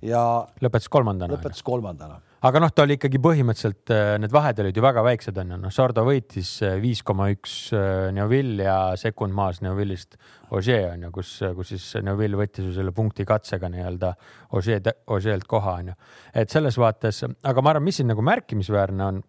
[0.05, 0.21] ja
[0.63, 1.37] lõpetas kolmandana.
[1.37, 2.21] lõpetas kolmandana.
[2.47, 5.73] Aga noh, ta oli ikkagi põhimõtteliselt, äh, need vahed olid ju väga väiksed onju, noh,
[5.75, 10.19] Sardo võitis äh, viis koma üks äh, Neuville ja sekund maas Neuvillist
[10.55, 14.13] Ogier onju, kus, kus siis Neuville võttis ju selle punkti katsega nii-öelda
[14.59, 15.97] Ogier, Ogier'lt koha onju.
[16.35, 19.23] et selles vaates, aga ma arvan, mis siin nagu märkimisväärne on,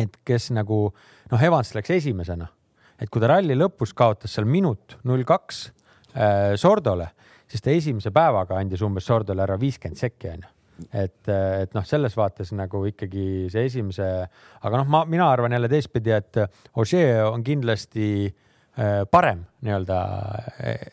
[0.00, 0.80] et kes nagu
[1.30, 2.48] noh, Evans läks esimesena,
[2.98, 5.68] et kui ta ralli lõpus kaotas seal minut null kaks
[6.62, 7.08] Sordole
[7.50, 10.53] siis ta esimese päevaga andis umbes Sordole ära viiskümmend sekki onju
[10.92, 14.08] et, et noh, selles vaates nagu ikkagi see esimese,
[14.62, 16.40] aga noh, ma, mina arvan jälle teistpidi, et
[16.80, 19.98] Ožee on kindlasti äh, parem nii-öelda
[20.64, 20.86] äh,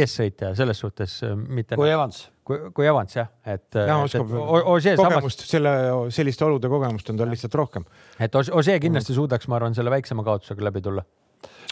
[0.00, 1.78] eessõitja selles suhtes, mitte.
[1.78, 2.28] kui Evans.
[2.46, 3.68] kui, kui Evans jah, et.
[5.00, 5.72] kogemust samas..., selle,
[6.14, 7.88] selliste olude kogemust on tal lihtsalt rohkem.
[8.18, 11.06] et Ožee kindlasti suudaks, ma arvan, selle väiksema kaotusega läbi tulla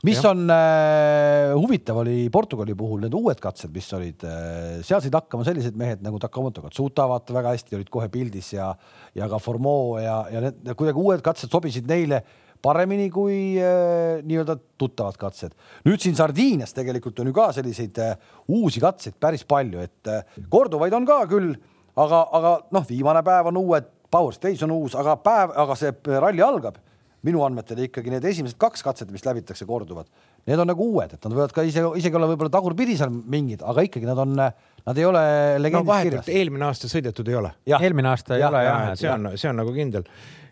[0.07, 0.31] mis ja.
[0.31, 5.47] on äh, huvitav, oli Portugali puhul need uued katsed, mis olid äh,, seal said hakkama
[5.47, 8.73] sellised mehed nagu Takamoto Katsuta, vaata väga hästi olid kohe pildis ja,
[9.19, 12.23] ja ka Formeau ja, ja need kuidagi uued katsed sobisid neile
[12.63, 15.55] paremini kui äh, nii-öelda tuttavad katsed.
[15.87, 18.17] nüüd siin Sardiinias tegelikult on ju ka selliseid äh,
[18.49, 21.55] uusi katseid päris palju, et äh, korduvaid on ka küll,
[21.97, 25.93] aga, aga noh, viimane päev on uued, Power Stage on uus, aga päev, aga see
[26.17, 26.79] ralli algab
[27.27, 30.07] minu andmetel ikkagi need esimesed kaks katset, mis läbitakse, korduvad.
[30.49, 33.65] Need on nagu uued, et nad võivad ka ise, isegi olla võib-olla tagurpidi seal mingid,
[33.67, 35.23] aga ikkagi nad on, nad ei ole
[35.61, 36.31] legendis no, kirjas.
[36.33, 37.53] eelmine aasta sõidetud ei ole.
[37.69, 38.99] eelmine aasta ei ja, ole jah ja,.
[39.03, 40.07] see on, see on nagu kindel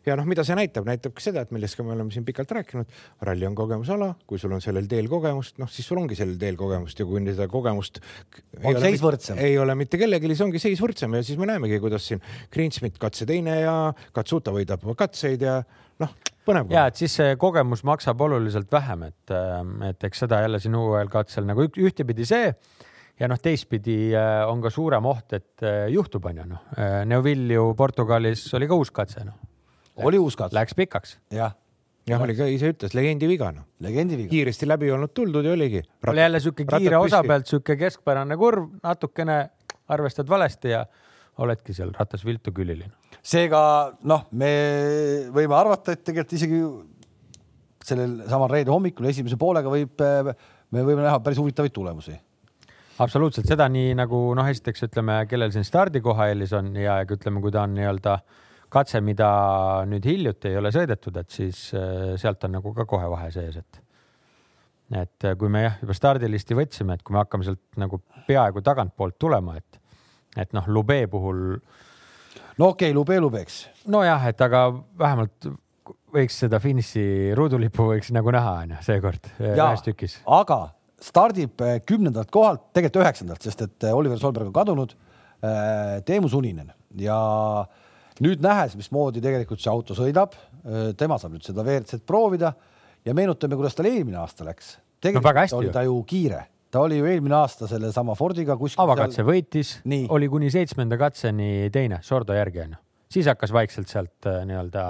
[0.06, 2.52] ja noh, mida see näitab, näitab ka seda, et millest ka me oleme siin pikalt
[2.58, 2.92] rääkinud.
[3.26, 6.58] ralli on kogemusala, kui sul on sellel teel kogemust, noh siis sul ongi sellel teel
[6.60, 8.00] kogemust ja kui seda kogemust.
[8.62, 9.40] on seis võrdsem.
[9.42, 12.98] ei ole mitte kellelgi, siis ongi seis võrdsem ja siis me näemegi, kuidas siin Greensmit
[13.02, 13.76] katse teine ja
[14.14, 15.60] Katsuta võidab katseid ja
[16.02, 16.16] noh,
[16.46, 16.70] põnev.
[16.72, 20.76] ja et siis see kogemus maksab oluliselt vähem, et, ähm, et eks seda jälle siin
[20.78, 22.52] uuel katsel nagu ühtepidi see
[23.20, 26.64] ja noh, teistpidi äh, on ka suurem oht, et äh, juhtub, onju noh.
[26.76, 29.38] Äh, Neuville ju Portugalis oli ka uus katse, noh.
[29.96, 30.56] Oli uus katse.
[30.56, 31.18] Läks pikaks.
[31.32, 31.54] jah
[32.06, 33.66] jah, oli ka ise ütles, legendi viga noh.
[33.82, 34.30] legendi viga.
[34.30, 35.82] kiiresti läbi olnud tuldud ja oligi.
[36.06, 39.40] oli jälle sihuke kiire osa pealt sihuke keskpärane kurv, natukene
[39.88, 40.84] arvestad valesti ja
[41.42, 42.86] oledki seal ratas viltu külili
[43.26, 43.60] seega
[44.06, 44.52] noh, me
[45.34, 46.60] võime arvata, et tegelikult isegi
[47.86, 50.06] sellel samal reede hommikul esimese poolega võib,
[50.74, 52.14] me võime näha päris huvitavaid tulemusi.
[53.02, 57.54] absoluutselt, seda nii nagu noh, esiteks ütleme, kellel siin stardikoha eelis on ja ütleme, kui
[57.54, 58.18] ta on nii-öelda
[58.76, 59.30] katse, mida
[59.88, 63.58] nüüd hiljuti ei ole sõidetud, et siis äh, sealt on nagu ka kohe vahe sees,
[63.62, 63.82] et
[64.96, 69.18] et kui me jah, juba stardilisti võtsime, et kui me hakkame sealt nagu peaaegu tagantpoolt
[69.18, 69.82] tulema, et
[70.36, 71.84] et noh, Lube puhul äh,
[72.58, 73.66] no okei okay,, lube lubeks.
[73.86, 74.66] nojah, et aga
[74.98, 75.48] vähemalt
[76.16, 80.18] võiks seda finiši ruudulipu võiks nagu näha, onju, seekord ühes tükis.
[80.24, 80.60] aga
[81.02, 84.96] stardib eh, kümnendalt kohalt, tegelikult üheksandalt, sest et Oliver Solberg on kadunud.
[86.08, 87.16] Teemu Suninen ja
[88.24, 90.34] nüüd nähes, mismoodi tegelikult see auto sõidab,
[90.98, 92.52] tema saab nüüd seda WRC-d proovida
[93.06, 94.76] ja meenutame, kuidas tal eelmine aasta läks.
[95.00, 98.82] tegelikult no, oli ta ju kiire ta oli ju eelmine aasta sellesama Fordiga kuskil.
[98.84, 99.28] avakatse seal...
[99.28, 99.76] võitis,
[100.12, 102.80] oli kuni seitsmenda katseni teine Sordo järgi onju,
[103.12, 104.82] siis hakkas vaikselt sealt äh, nii-öelda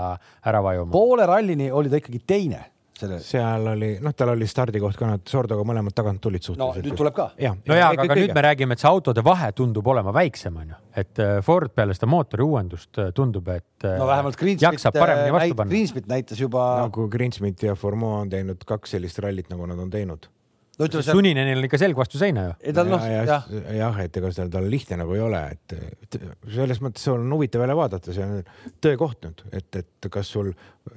[0.50, 0.90] ära vajuma.
[0.92, 2.64] poole rallini oli ta ikkagi teine
[3.00, 3.18] selle.
[3.24, 6.82] seal oli, noh, tal oli stardikoht ka, nad Sordoga mõlemad tagant tulid suhteliselt.
[6.82, 7.28] no nüüd tuleb ka.
[7.36, 10.78] no jaa, aga, aga nüüd me räägime, et see autode vahe tundub olema väiksem, onju,
[11.02, 16.08] et äh, Ford peale seda mootori uuendust äh, tundub, et no vähemalt Greensmit, näit, Greensmit
[16.10, 16.68] näitas juba.
[16.84, 20.30] nagu Greensmit ja Formeau on teinud kaks sellist rallit, nagu nad on teinud
[20.76, 21.16] no ütleme seal.
[21.16, 22.74] Suninenil on ikka selg vastu seina ju.
[22.76, 23.48] noh, jah.
[23.78, 26.18] jah, et ega seal tal lihtne nagu ei ole, et
[26.52, 28.42] selles mõttes on huvitav jälle vaadata, see on
[28.84, 30.52] töökoht nüüd, et, et kas sul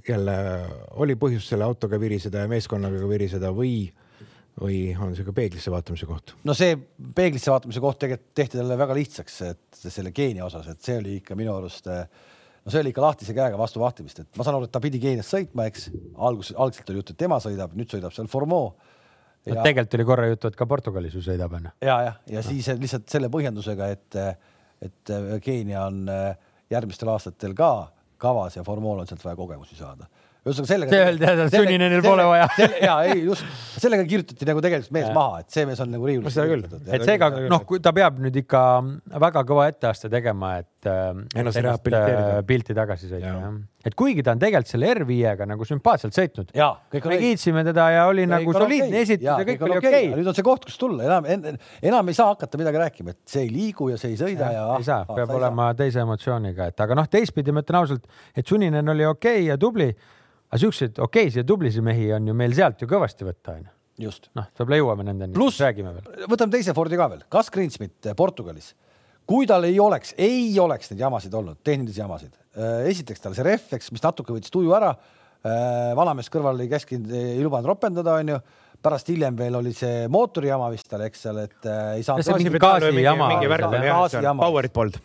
[0.08, 0.38] jälle
[1.00, 3.76] oli põhjust selle autoga viriseda ja meeskonnaga viriseda või,
[4.60, 6.36] või on see ka peeglisse vaatamise koht?
[6.48, 6.76] no see
[7.16, 11.20] peeglisse vaatamise koht tegelikult tehti talle väga lihtsaks, et selle geeni osas, et see oli
[11.22, 14.68] ikka minu arust no see oli ikka lahtise käega vastu vahtimist, et ma saan aru,
[14.68, 15.88] et ta pidi Keenias sõitma, eks
[16.20, 18.74] alguses, algselt oli jutt, et tema sõidab, nüüd sõidab seal Formeau
[19.48, 21.72] no tegelikult oli korra juttu, et ka Portugalis ju sõidab onju.
[21.82, 24.20] ja, jah, ja siis lihtsalt selle põhjendusega, et,
[24.86, 25.14] et
[25.46, 26.34] Keenia on äh,
[26.72, 27.72] järgmistel aastatel ka
[28.20, 30.10] kavas ja Formol on sealt vaja kogemusi saada.
[30.48, 30.94] Ühesõnaga sellega.
[30.94, 32.48] see öeldi, et sunninenil pole vaja.
[32.88, 33.48] ja ei just,
[33.80, 36.36] sellega kirjutati nagu tegelikult mees maha, et see mees on nagu riiulis.
[36.36, 36.64] seda küll.
[36.88, 38.62] et seega noh, kui ta peab nüüd ikka
[39.20, 41.10] väga kõva etteaste tegema, et äh,
[41.42, 42.46] ennast rehabiliteerida.
[42.48, 43.58] pilti tagasi sõita, jah.
[43.90, 46.54] et kuigi ta on tegelikult selle R5-ga nagu sümpaatselt sõitnud.
[46.56, 50.14] me kiitsime teda ja oli kõik nagu soliidne esitus ja kõik oli okei okay..
[50.22, 51.28] nüüd on see koht, kus tulla, enam,
[51.92, 54.70] enam ei saa hakata midagi rääkima, et see ei liigu ja see ei sõida ja.
[54.78, 58.96] ei saa, peab olema teise emotsiooniga, et aga noh, teistpidi ma ütlen ausalt, et sunninen
[58.96, 59.92] oli okei okay ja tubli
[60.50, 63.72] aga siukseid okeisid ja tublisid mehi on ju meil sealt ju kõvasti võtta, onju.
[64.06, 64.30] just.
[64.38, 66.30] noh, võib-olla jõuame nendeni, räägime veel.
[66.32, 68.74] võtame teise Fordi ka veel, Gus Greensmit Portugalis.
[69.30, 72.34] kui tal ei oleks, ei oleks neid jamasid olnud, tehnilisi jamasid.
[72.58, 74.96] Äh, esiteks tal see refleks, mis natuke võttis tuju ära.
[75.40, 78.40] Äh, vanamees kõrval ei käskinud, ei lubanud ropendada, onju
[78.80, 82.26] pärast hiljem veel oli see mootorijama vist tal, eks seal, et äh, ei saanud.
[82.40, 83.28] mingi gaasijama.
[83.84, 84.48] gaasijama.
[84.48, 84.98] Powerit polnud.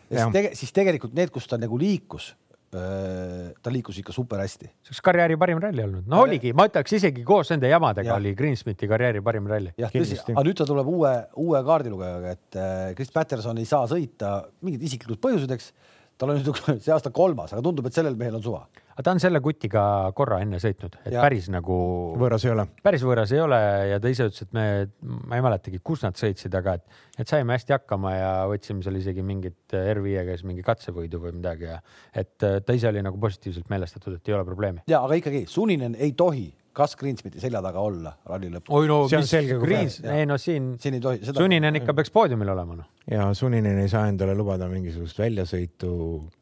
[0.55, 2.33] siis tegelikult need, kus ta nagu liikus
[2.75, 4.69] ta liikus ikka super hästi.
[4.83, 8.19] see oleks karjääri parim ralli olnud, no oligi, ma ütleks isegi koos nende jamadega ja.
[8.19, 9.75] oli Greensmiti karjääri parim ralli.
[9.81, 11.13] jah, tõsi, aga nüüd ta tuleb uue,
[11.45, 15.73] uue kaardilugejaga, et äh, Chris Patterson ei saa sõita mingid isiklikud põhjused, eks.
[16.19, 19.15] Tal on nüüd see aasta kolmas, aga tundub, et sellel mehel on suva aga ta
[19.15, 19.83] on selle kutiga
[20.15, 21.23] korra enne sõitnud, et ja.
[21.25, 21.77] päris nagu.
[22.21, 22.67] võõras ei ole.
[22.87, 24.67] päris võõras ei ole ja ta ise ütles, et me,
[25.03, 29.01] ma ei mäletagi, kus nad sõitsid, aga et, et saime hästi hakkama ja võtsime seal
[29.01, 31.81] isegi mingit R5-ga siis mingi katsevõidu või midagi ja
[32.15, 34.87] et ta ise oli nagu positiivselt meelestatud, et ei ole probleemi.
[34.91, 38.73] ja aga ikkagi Suninen ei tohi kas Greensmiti selja taga olla ralli lõpus?
[38.75, 41.39] oi no selge Greens, ei no siin, siin ei tohi seda.
[41.41, 42.89] Suninen ikka peaks poodiumil olema noh.
[43.11, 45.93] ja Suninen ei saa endale lubada mingisugust väljasõitu.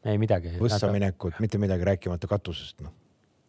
[0.05, 0.55] ei midagi.
[0.61, 2.93] võssa minekut, mitte midagi rääkimata katusest noh.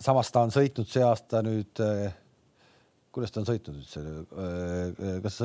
[0.00, 2.12] samas ta on sõitnud see aasta nüüd äh,
[3.14, 4.02] kuidas ta on sõitnud üldse,
[4.42, 5.38] äh, kas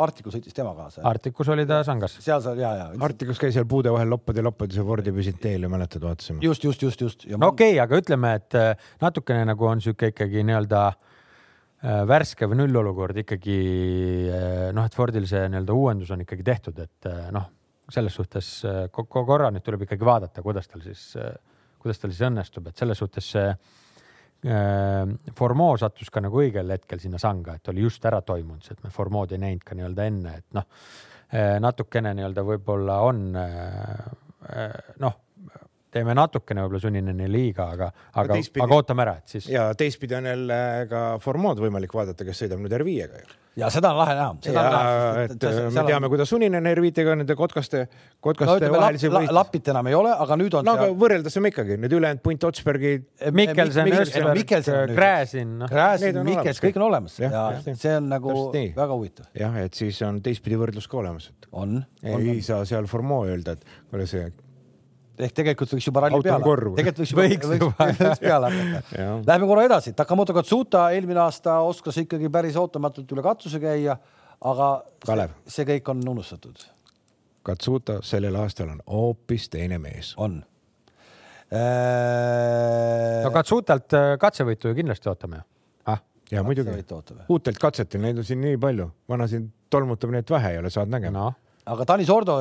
[0.00, 1.02] Artikus sõitis tema kaasa?
[1.08, 2.16] Artikus oli ta sangas.
[2.24, 2.86] seal sa ja, ja.
[3.06, 6.40] Artikus käis seal puude vahel loppade, loppade, see Fordi püsid teel ja mäletad, vaatasime.
[6.44, 7.26] just, just, just, just.
[7.36, 12.48] no okei okay,, aga ütleme, et äh, natukene nagu on sihuke ikkagi nii-öelda äh, värske
[12.48, 13.58] või nullolukord ikkagi
[14.76, 17.50] noh, et Fordil see nii-öelda uuendus on ikkagi tehtud, et noh,
[17.90, 18.48] selles suhtes
[18.94, 21.10] korra nüüd tuleb ikkagi vaadata, kuidas tal siis,
[21.82, 23.89] kuidas tal siis õnnestub, et selles suhtes see Äh,
[24.40, 28.86] Formoo sattus ka nagu õigel hetkel sinna sanga, et oli just ära toimunud see, et
[28.86, 30.64] me Formood ei näinud ka nii-öelda enne, et noh,
[31.34, 34.06] äh, natukene nii-öelda võib-olla on äh,
[35.04, 35.18] noh,
[35.90, 37.90] teeme natukene võib-olla Sunnineni liiga, aga,
[38.22, 39.50] aga, aga ootame ära, et siis.
[39.50, 43.90] ja teistpidi on jälle ka Formood võimalik vaadata, kes sõidab nüüd R5-ga ju ja seda
[43.92, 44.34] on lahe näha.
[45.24, 47.84] et, et me teame on..., kuidas Suninen R5-ga nende kotkaste,
[48.22, 49.36] kotkaste no, vahelisi võistlusi.
[49.36, 50.66] Lapit enam ei ole, aga nüüd on.
[50.68, 53.08] no aga võrreldes on ikkagi need ülejäänud Punt Otsbergid.
[53.36, 55.56] Mikkelsen, Ösberg, Gräzin.
[55.70, 59.30] Gräzin, Mikkels, kõik on olemas ja, ja see on nagu väga huvitav.
[59.38, 61.30] jah, et siis on teistpidi võrdlus ka olemas.
[61.50, 61.80] on.
[62.06, 64.30] ei saa seal Formeau öelda, et kuule see
[65.26, 66.44] ehk tegelikult võiks juba ralli peale,
[66.78, 69.06] tegelikult võiks juba, võiks, võiks, võiks peale hakata.
[69.28, 73.96] Läheme korra edasi, Takamoto Katsuta eelmine aasta oskas ikkagi päris ootamatult üle katuse käia,
[74.52, 74.70] aga
[75.06, 75.34] Kalev.
[75.50, 76.64] see kõik on unustatud.
[77.46, 80.14] Katsuta sellel aastal on hoopis teine mees.
[80.20, 80.40] on
[81.50, 83.22] eee....
[83.24, 85.42] no Katsutalt äh, katsevõitu ju kindlasti ootame
[85.88, 86.00] ah?.
[86.30, 86.76] ja muidugi,
[87.28, 90.70] uutelt katsetel, neid on siin nii palju, vana siin tolmutab nii et vähe ei ole,
[90.72, 91.30] saad nägema no
[91.70, 92.36] aga Tanis Ordo,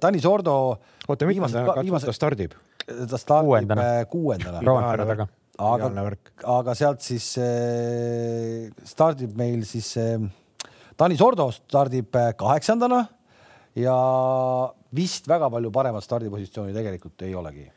[0.00, 0.56] Tanis Ordo.
[1.08, 2.56] oota, mitmes ta stardib?
[2.86, 5.26] ta stardib kuuendana, kuuendana.
[5.60, 5.90] aga,
[6.58, 9.92] aga sealt siis äh, stardib meil siis
[11.00, 13.04] Tanis Ordo stardib kaheksandana
[13.78, 13.98] ja
[14.96, 17.68] vist väga palju paremat stardipositsiooni tegelikult ei olegi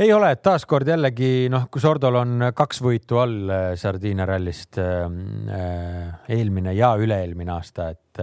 [0.00, 6.72] ei ole, et taaskord jällegi noh, kui Sordol on kaks võitu all Sardiinia rallist eelmine
[6.72, 8.22] ja üle-eelmine aasta, et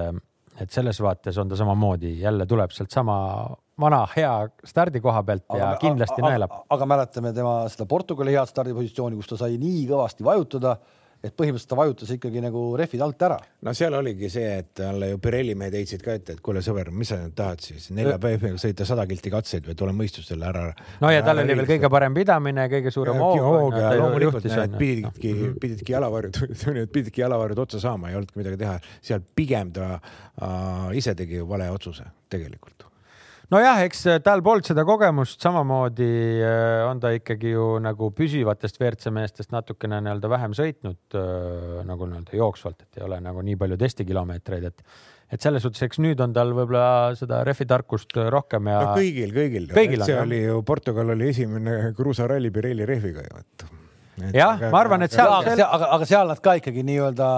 [0.61, 3.17] et selles vaates on ta samamoodi, jälle tuleb sealt sama
[3.79, 4.33] vana hea
[4.67, 6.55] stardikoha pealt aga, ja kindlasti naelab.
[6.69, 10.75] aga mäletame tema seda Portugali head stardipositsiooni, kus ta sai nii kõvasti vajutada
[11.19, 13.37] et põhimõtteliselt ta vajutas ikkagi nagu rehvid alt ära.
[13.67, 16.91] no seal oligi see, et talle ju Pirelli mehed heitsid ka ette, et kuule sõber,
[16.95, 20.65] mis sa nüüd tahad siis nelja päevaga sõita sada kilti katseid või tule mõistusele ära.
[21.03, 23.75] no ja tal oli veel kõige parem pidamine, kõige suurem hoog.
[23.75, 26.43] ja loomulikult nad pididki, pididki jalavarjud,
[26.95, 28.77] pididki jalavarjud otsa saama, ei olnudki midagi teha.
[29.11, 32.89] seal pigem ta äh, ise tegi ju vale otsuse tegelikult
[33.53, 36.09] nojah, eks äh, tal polnud seda kogemust, samamoodi
[36.45, 42.09] äh, on ta ikkagi ju nagu püsivatest WRC meestest natukene nii-öelda vähem sõitnud äh, nagu
[42.09, 44.85] nii-öelda jooksvalt, et ei ole nagu nii palju testikilomeetreid, et
[45.29, 48.95] et selles suhtes, eks nüüd on tal võib-olla seda rehvi tarkust rohkem ja no,.
[48.97, 50.01] kõigil, kõigil, kõigil.
[50.01, 53.67] see on, oli ju, Portugal oli esimene kruusaralli Pirelli rehviga ju, et
[54.33, 55.29] jah, ma arvan, et seal.
[55.29, 57.29] aga, aga, aga seal nad ka ikkagi nii-öelda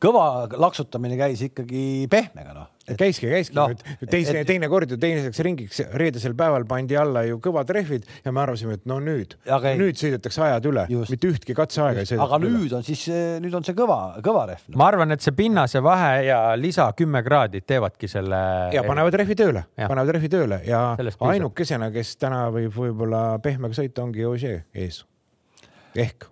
[0.00, 0.24] kõva
[0.56, 3.66] laksutamine käis ikkagi pehmega, noh käiski, käiski no,
[4.10, 8.42] teise, teine kord ju teiseks ringiks reedesel päeval pandi alla ju kõvad rehvid ja me
[8.44, 9.34] arvasime, et no nüüd,
[9.80, 12.28] nüüd sõidetakse ajad üle, mitte ühtki katseaega ei sõideta.
[12.28, 12.76] aga nüüd üle.
[12.78, 13.06] on siis,
[13.42, 14.78] nüüd on see kõva, kõva rehv no..
[14.82, 18.40] ma arvan, et see pinnase vahe ja lisa kümme kraadi teevadki selle.
[18.76, 20.84] ja panevad rehvi tööle, panevad rehvi tööle ja
[21.32, 25.02] ainukesena, kes täna võib võib-olla pehmega sõita, ongi Ožee ees.
[25.96, 26.30] ehk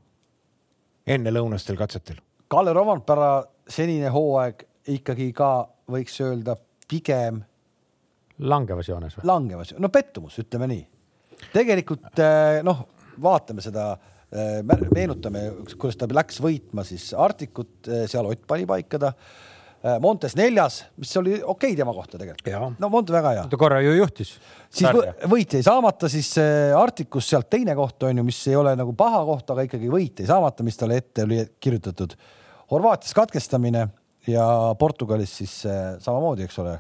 [1.07, 2.17] ennelõunastel katsetel.
[2.49, 4.63] Kalle Romantpera senine hooaeg
[4.95, 5.51] ikkagi ka
[5.91, 6.57] võiks öelda
[6.89, 7.43] pigem.
[8.39, 9.29] langevas joones või?
[9.31, 10.85] langevas, no pettumus, ütleme nii.
[11.55, 12.85] tegelikult eh, noh,
[13.23, 13.93] vaatame seda,
[14.33, 15.47] eh, meenutame,
[15.79, 19.13] kuidas ta läks võitma siis Artikut, eh, seal Ott pani paika ta
[20.01, 22.79] Montes neljas, mis oli okei okay tema kohta tegelikult.
[22.81, 23.43] no Monte väga hea.
[23.53, 24.31] ta korra ju juhtis.
[24.73, 24.89] siis
[25.29, 26.31] võit jäi saamata, siis
[26.73, 30.23] Artikus sealt teine koht on ju, mis ei ole nagu paha koht, aga ikkagi võit
[30.23, 32.17] jäi saamata, mis talle ette oli kirjutatud.
[32.73, 33.85] Horvaatias katkestamine
[34.31, 34.45] ja
[34.79, 35.55] Portugalis siis
[36.03, 36.75] samamoodi, eks ole,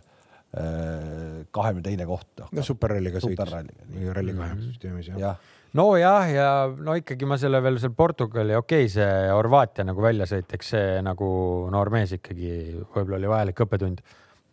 [0.56, 2.44] äh, kahekümne teine koht.
[2.54, 3.52] No superralliga sõitis.
[3.52, 4.64] ralli kahe mhm.
[4.70, 5.32] süsteemis jah ja.
[5.76, 10.52] nojah, ja no ikkagi ma selle veel seal Portugali, okei okay,, see Horvaatia nagu väljasõit,
[10.56, 11.30] eks see nagu
[11.74, 12.52] noor mees ikkagi
[12.94, 14.04] võib-olla oli vajalik õppetund.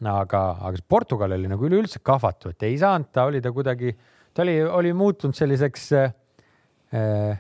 [0.02, 3.96] aga, aga see Portugal oli nagu üleüldse kahvatu, et ei saanud, ta oli ta kuidagi,
[4.34, 7.40] ta oli, oli muutunud selliseks äh,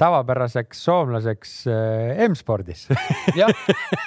[0.00, 2.86] tavapäraseks soomlaseks äh, M-spordis.
[3.36, 3.50] jah,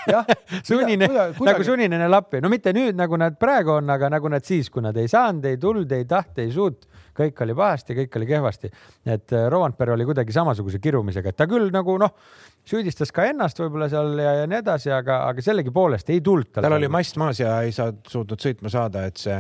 [0.10, 0.26] jah.
[0.68, 1.08] sunine,
[1.46, 4.84] nagu sunnine lappi, no mitte nüüd, nagu nad praegu on, aga nagu nad siis, kui
[4.86, 8.72] nad ei saanud, ei tulnud, ei tahtnud, ei suutnud, kõik oli pahasti, kõik oli kehvasti.
[9.06, 12.16] et äh, Rovanper oli kuidagi samasuguse kirumisega, et ta küll nagu noh,
[12.66, 16.66] süüdistas ka ennast võib-olla seal ja, ja nii edasi, aga, aga sellegipoolest ei tulnud tal.
[16.66, 19.38] tal oli mast maas ja ei saa, suutnud sõitma saada, et see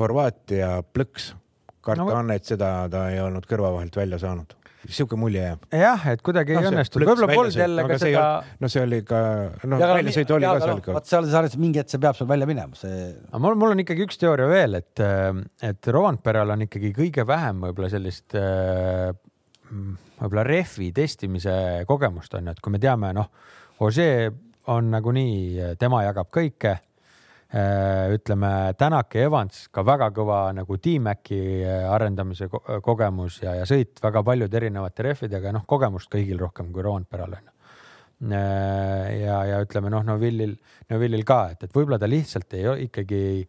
[0.00, 1.32] Horvaatia plõks,
[1.84, 4.52] karta no, on, et seda ta ei olnud kõrva vahelt välja saanud
[4.88, 5.66] sihuke mulje jääb.
[5.80, 8.26] jah, et kuidagi no, ei õnnestunud, võib-olla polnud jälle ka seda.
[8.60, 9.20] no see oli ka,
[9.70, 10.96] noh, väljasõit oli ka seal ikka.
[10.98, 13.10] vaat seal sarjas mingi hetk see peab sul välja minema, see.
[13.30, 15.04] aga mul, mul on ikkagi üks teooria veel, et,
[15.70, 18.36] et Rovanperal on ikkagi kõige vähem võib-olla sellist
[20.14, 21.54] võib-olla rehvi testimise
[21.88, 23.30] kogemust on ju, et kui me teame, noh,
[23.82, 24.28] Ožee
[24.70, 26.93] on nagunii, tema jagab kõike Äh,
[27.54, 33.66] ütleme, Tänak ja Evans ka väga kõva nagu T-Maci äh, arendamise ko kogemus ja, ja
[33.68, 37.52] sõit väga paljude erinevate rehvidega, noh, kogemust kõigil rohkem kui Roonperal on.
[38.32, 40.56] Äh, ja, ja ütleme noh, Novillil,
[40.90, 43.40] Novillil ka, et, et võib-olla ta lihtsalt ei, ikkagi ei,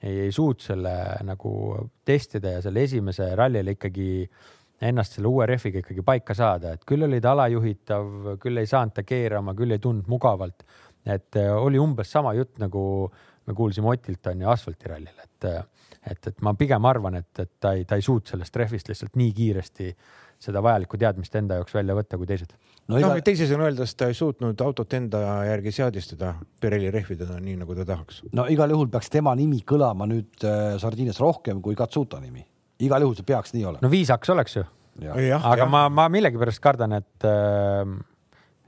[0.00, 0.96] ei, ei suutnud selle
[1.28, 1.52] nagu
[2.06, 4.10] testida ja selle esimese rallil ikkagi
[4.88, 8.96] ennast selle uue rehviga ikkagi paika saada, et küll oli ta alajuhitav, küll ei saanud
[8.96, 10.64] ta keerama, küll ei tundnud mugavalt.
[11.04, 15.50] et oli umbes sama jutt nagu äh, me kuulsime Otilt on ju asfaltirallil, et,
[16.12, 19.18] et, et ma pigem arvan, et, et ta ei, ta ei suutnud sellest rehvist lihtsalt
[19.20, 19.94] nii kiiresti
[20.40, 22.54] seda vajalikku teadmist enda jaoks välja võtta kui teised.
[22.88, 23.10] no, iga...
[23.12, 27.84] no teisisõnu öeldes ta ei suutnud autot enda järgi seadistada, Pirelli rehvidena nii nagu ta
[27.92, 28.22] tahaks.
[28.36, 32.46] no igal juhul peaks tema nimi kõlama nüüd äh, Sardiinias rohkem kui Katsuta nimi.
[32.80, 33.84] igal juhul see peaks nii olema.
[33.84, 34.64] no viisaks oleks ju.
[35.10, 35.68] aga ja.
[35.68, 37.84] ma, ma millegipärast kardan, et äh,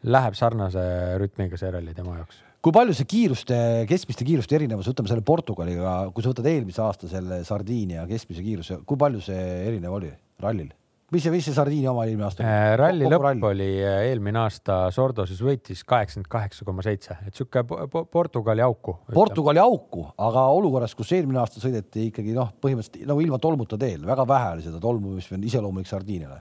[0.03, 0.89] läheb sarnase
[1.23, 3.57] rütmiga see ralli tema jaoks kui palju see kiiruste,
[3.91, 8.79] keskmiste kiiruste erinevus, võtame selle Portugaliga, kui sa võtad eelmise aasta selle Sardiinia keskmise kiiruse,
[8.87, 10.71] kui palju see erinev oli rallil?
[11.13, 12.49] mis see, mis see Sardiinia oma eelmine aasta oli?
[12.49, 13.43] Äh, ralli lõpp ralli.
[13.45, 17.67] oli äh, eelmine aasta Sordoses võitis kaheksakümmend kaheksa koma seitse, et sihuke
[18.15, 18.95] Portugali auku.
[19.13, 24.07] Portugali auku, aga olukorras, kus eelmine aasta sõideti ikkagi noh, põhimõtteliselt nagu ilma tolmuta teel,
[24.09, 26.41] väga vähe oli seda tolmu, mis on iseloomulik Sardiiniale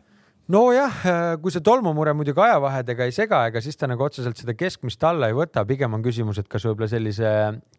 [0.52, 4.56] nojah, äh, kui see tolmumure muidugi ajavahedega ei sega, ega siis ta nagu otseselt seda
[4.58, 7.32] keskmist alla ei võta, pigem on küsimus, et kas võib-olla sellise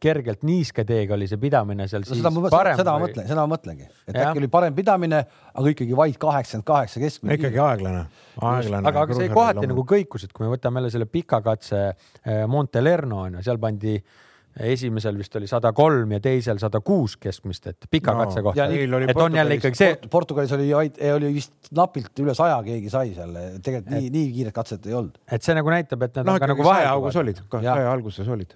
[0.02, 2.80] kergelt niiske teega oli see pidamine seal no, siis seda, parem.
[2.80, 3.04] seda või...
[3.04, 4.26] ma mõtlen, seda ma mõtlengi, et ja.
[4.30, 7.38] äkki oli parem pidamine, aga ikkagi vaid kaheksakümmend kaheksa keskmine.
[7.38, 8.02] ikkagi aeglane,
[8.40, 8.90] aeglane.
[8.90, 12.44] aga, aga see kohati nagu kõikus, et kui me võtame jälle selle pika katse äh,
[12.50, 14.20] Montelerno on ju, seal pandi äh,
[14.60, 18.66] esimesel vist oli sada kolm ja teisel sada kuus keskmist, et pika no, katse kohta.
[18.68, 20.10] et on jälle ikkagi see Port.
[20.10, 20.68] Portugalis oli,
[21.12, 23.32] oli vist napilt üle saja keegi sai seal,
[23.64, 25.16] tegelikult et, nii, nii kiiret katset ei olnud.
[25.32, 28.54] et see nagu näitab, et nad no, nagu vaheaugus olid, saja alguses olid.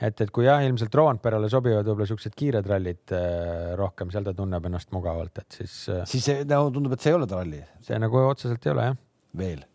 [0.00, 4.34] et, et kui jah, ilmselt Rovanperale sobivad võib-olla siuksed kiired rallid äh, rohkem, seal ta
[4.36, 6.04] tunneb ennast mugavalt, et siis äh,.
[6.10, 7.62] siis see nagu tundub, et see ei ole ta ralli.
[7.86, 9.02] see nagu otseselt ei ole jah.
[9.38, 9.66] veel,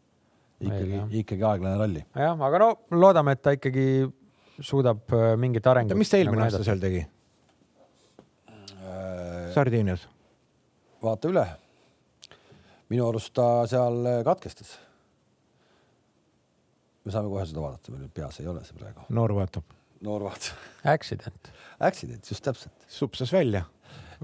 [0.68, 2.08] ikkagi, ikkagi aeglane ralli.
[2.12, 3.88] jah, aga no loodame, et ta ikkagi
[4.62, 5.98] suudab äh, mingit arengut.
[5.98, 7.10] mis ta eelmine nagu aasta seal tegi äh,?
[9.56, 10.08] Sardiinias.
[11.04, 11.46] vaata üle.
[12.94, 14.78] minu arust ta seal äh, katkestas.
[17.06, 19.06] me saame kohe seda vaadata, meil peas ei ole see praegu.
[19.10, 19.78] noor vaatab.
[20.02, 20.58] noor vaatab.
[20.96, 21.54] Accident.
[21.80, 22.88] Accident, just täpselt.
[22.88, 23.66] supsas välja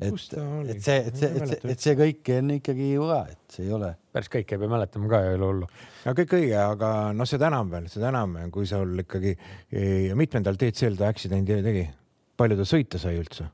[0.02, 3.58] et, et see, et see, et see, et see kõik on ikkagi ju ka, et
[3.58, 3.92] see ei ole.
[4.14, 5.70] päris kõike ei pea mäletama ka, ei ole hullu.
[6.06, 9.36] no kõik õige, aga noh, seda enam veel, seda enam, kui sul ikkagi
[10.08, 11.88] ja mitmendal DCL ta accident'i tegi?
[12.38, 13.48] palju ta sõita sai üldse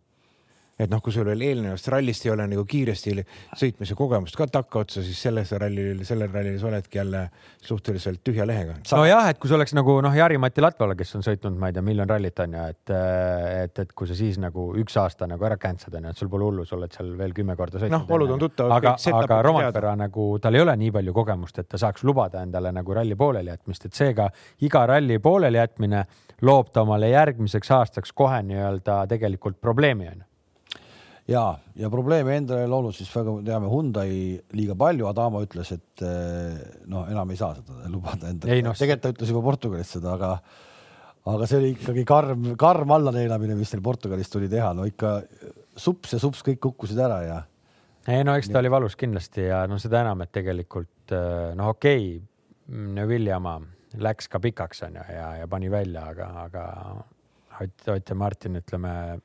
[0.80, 3.14] et noh, kui sul veel eelnevast rallist ei ole nagu kiiresti
[3.60, 7.22] sõitmise kogemust ka takkaotsa, siis selles rallil, sellel rallil sa oledki jälle
[7.62, 8.80] suhteliselt tühja lehega.
[8.90, 11.86] nojah, et kui see oleks nagu noh, Jari-Mati Latvala, kes on sõitnud, ma ei tea,
[11.86, 15.60] miljon rallit on ju, et, et, et kui sa siis nagu üks aasta nagu ära
[15.62, 18.00] cancel'd on ju, et sul pole hullu, sa oled seal veel kümme korda sõitnud.
[18.00, 18.76] noh, olud on tuttavad.
[18.82, 22.74] aga, aga Romantpera nagu tal ei ole nii palju kogemust, et ta saaks lubada endale
[22.74, 24.32] nagu ralli poolelijätmist, et seega
[24.66, 26.06] iga ralli poolelijätmine
[26.42, 30.30] loob ta omale järgmiseks aastaks kohe nii-öelda tegelikult probleemi on ju
[31.30, 31.44] ja,
[31.80, 34.12] ja probleeme endale loonud siis väga teame Hyundai
[34.58, 36.04] liiga palju, Adamo ütles, et
[36.92, 38.62] noh, enam ei saa seda lubada endale.
[38.66, 40.36] No, tegelikult ta ütles juba Portugalis seda, aga
[41.34, 45.16] aga see oli ikkagi karm, karm allaneelamine, mis neil Portugalis tuli teha, no ikka
[45.80, 47.40] sups ja sups kõik kukkusid ära ja.
[48.12, 51.16] ei no eks ta oli valus kindlasti ja no seda enam, et tegelikult
[51.56, 52.30] noh, okei okay,,
[53.08, 53.58] Viljama
[54.00, 56.64] läks ka pikaks onju ja, ja pani välja, aga, aga
[57.62, 59.20] Ott, Ott ja Martin, ütleme,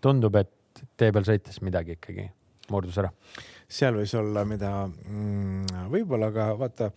[0.00, 0.52] tundub, et
[0.96, 2.28] tee peal sõites midagi ikkagi
[2.72, 3.10] murdus ära.
[3.68, 6.90] seal võis olla, mida mm, võib-olla ka vaata,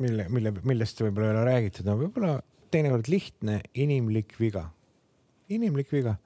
[0.00, 2.38] mille, mille, millest võib-olla ei ole räägitud, on võib-olla
[2.72, 4.68] teinekord lihtne inimlik viga.
[5.48, 6.18] inimlik viga,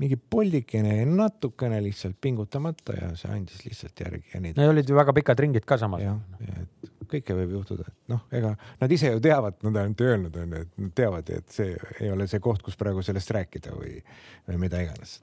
[0.00, 4.54] mingi poldikene, natukene lihtsalt pingutamata ja see andis lihtsalt järgi ja nii.
[4.56, 6.04] no olid ju väga pikad ringid ka samas.
[6.04, 9.80] jah, ja et kõike võib juhtuda, et noh, ega nad ise ju teavad, nad on
[9.82, 13.34] ainult öelnud, onju, et nad teavad, et see ei ole see koht, kus praegu sellest
[13.34, 13.98] rääkida või,
[14.46, 15.18] või mida iganes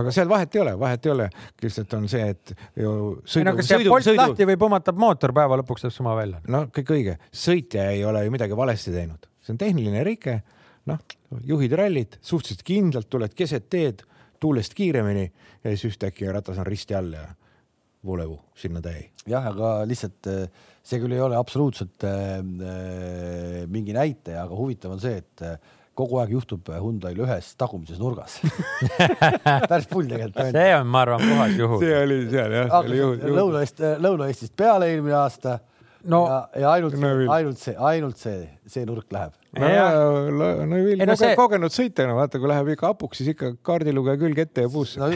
[0.00, 1.26] aga seal vahet ei ole, vahet ei ole,
[1.62, 2.92] lihtsalt on see, et ju
[3.24, 3.46] sõidu.
[3.48, 4.20] no kas jääb polt sõidu...
[4.22, 6.40] lahti või pumatab mootor, päeva lõpuks teeb sama välja.
[6.50, 10.40] no kõik õige, sõitja ei ole ju midagi valesti teinud, see on tehniline rike.
[10.90, 11.02] noh,
[11.46, 14.04] juhid rallit suhteliselt kindlalt, tuled keset teed,
[14.40, 17.26] tuulest kiiremini ja siis ühtäkki ratas on risti all ja
[18.06, 19.10] volevu sinna täi.
[19.28, 20.46] jah, aga lihtsalt eh,
[20.82, 22.40] see küll ei ole absoluutselt äh,
[23.68, 25.44] mingi näitaja, aga huvitav on see, et
[26.00, 28.38] kogu aeg juhtub Hyundai'l ühes tagumises nurgas
[29.70, 30.52] päris pull tegelikult.
[30.56, 31.82] see on, ma arvan, puhas juhus.
[31.84, 32.78] see oli seal jah.
[33.40, 35.58] Lõuna-Eest, Lõuna-Eestist peale eelmine aasta
[36.04, 38.38] no, ja, ja ainult no,, ainult see, ainult see,
[38.70, 39.34] see nurk läheb.
[39.58, 41.34] no ja, no, no Vill no, see...
[41.38, 45.10] kogenud sõitjana, vaata, kui läheb ikka hapuks, siis ikka kaardilugeja külg ette ja puusse no,.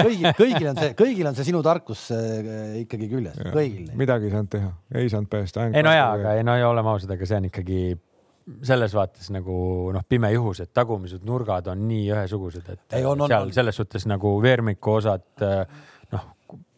[0.00, 3.92] kõigil, kõigil on see, kõigil on see sinu tarkus äh, ikkagi küljes, kõigil.
[3.98, 5.70] midagi ei saanud teha, ei saanud päästa.
[5.70, 7.80] ei no jaa, aga ei no oleme ausad, aga see on ikkagi
[8.64, 9.58] selles vaates nagu
[9.94, 13.54] noh, pime juhus, et tagumised nurgad on nii ühesugused, et ei, on, on, seal on.
[13.56, 16.26] selles suhtes nagu veermiku osad noh,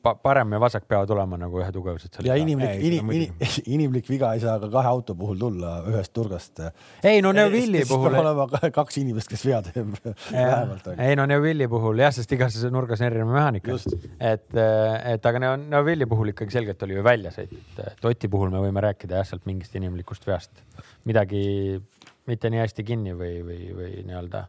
[0.01, 2.21] parem ja vasak peavad olema nagu ühetugevused.
[2.25, 3.35] ja inimlik, inim, inim,
[3.67, 6.63] inimlik viga ei saa ka kahe auto puhul tulla ühest nurgast.
[7.05, 8.11] ei no Neuvilli puhul.
[8.11, 10.91] peab olema kaks inimest, kes vea teeb vähemalt.
[10.97, 13.77] ei no Neuvilli puhul jah, sest igas nurgas on erinev mehaanika.
[14.33, 14.49] et,
[15.15, 19.21] et aga Neuvilli puhul ikkagi selgelt oli ju väljasõit, et Oti puhul me võime rääkida
[19.21, 20.65] jah, sealt mingist inimlikust veast,
[21.09, 21.43] midagi
[22.31, 24.45] mitte nii hästi kinni või, või, või nii-öelda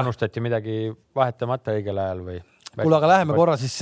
[0.00, 0.78] unustati midagi
[1.16, 2.40] vahetamata õigel ajal või?
[2.70, 3.80] Kuule, aga läheme korra siis,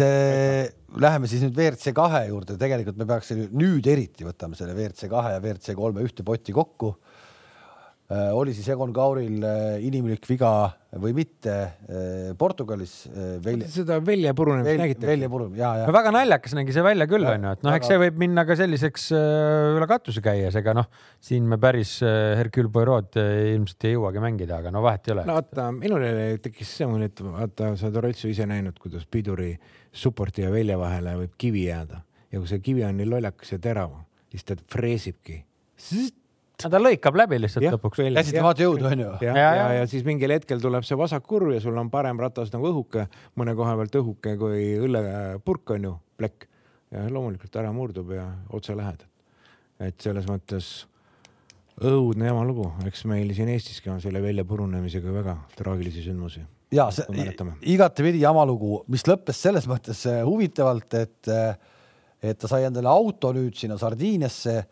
[0.97, 5.35] läheme siis nüüd WRC kahe juurde, tegelikult me peaks nüüd eriti võtame selle WRC kahe
[5.35, 6.95] ja WRC kolme ühte potti kokku
[8.09, 10.51] oli siis Egon Kauril äh, inimlik viga
[10.97, 13.03] või mitte äh, Portugalis
[13.45, 13.69] välja....
[13.69, 15.09] seda väljapurunemist Vel, nägite?
[15.11, 15.89] väljapurunemist, ja, ja.
[15.91, 18.57] no väga naljakas nägi see välja küll, onju, et noh, eks see võib minna ka
[18.57, 20.89] selliseks üle katuse käies, ega noh,
[21.21, 25.27] siin me päris Hercule Poirot ilmselt ei jõuagi mängida, aga no vahet ei ole.
[25.29, 26.07] no vaata, minul
[26.45, 29.53] tekkis see mulje, et vaata, sa oled Rootsi ise näinud, kuidas piduri
[29.93, 32.01] supporti ja välja vahele võib kivi jääda
[32.33, 33.93] ja kui see kivi on nii lollakas ja terav,
[34.33, 35.43] siis ta freesibki
[36.59, 38.01] ta lõikab läbi lihtsalt ja, lõpuks.
[38.17, 39.13] käsitlemata jõudu onju.
[39.23, 42.51] ja, ja, ja, ja siis mingil hetkel tuleb see vasakkurv ja sul on parem ratas
[42.55, 43.07] nagu õhuke,
[43.39, 46.49] mõne koha pealt õhuke kui õllepurk onju, plekk.
[46.95, 49.07] ja loomulikult ära murdub ja otse lähed.
[49.79, 50.89] et selles mõttes
[51.79, 56.43] õudne jama lugu, eks meil siin Eestiski on selle väljapurunemisega väga traagilisi sündmusi.
[56.75, 57.07] ja see
[57.71, 61.55] igatepidi jama lugu, mis lõppes selles mõttes äh, huvitavalt, et, äh,
[62.23, 64.65] et ta sai endale auto nüüd sinna Sardiiniasse,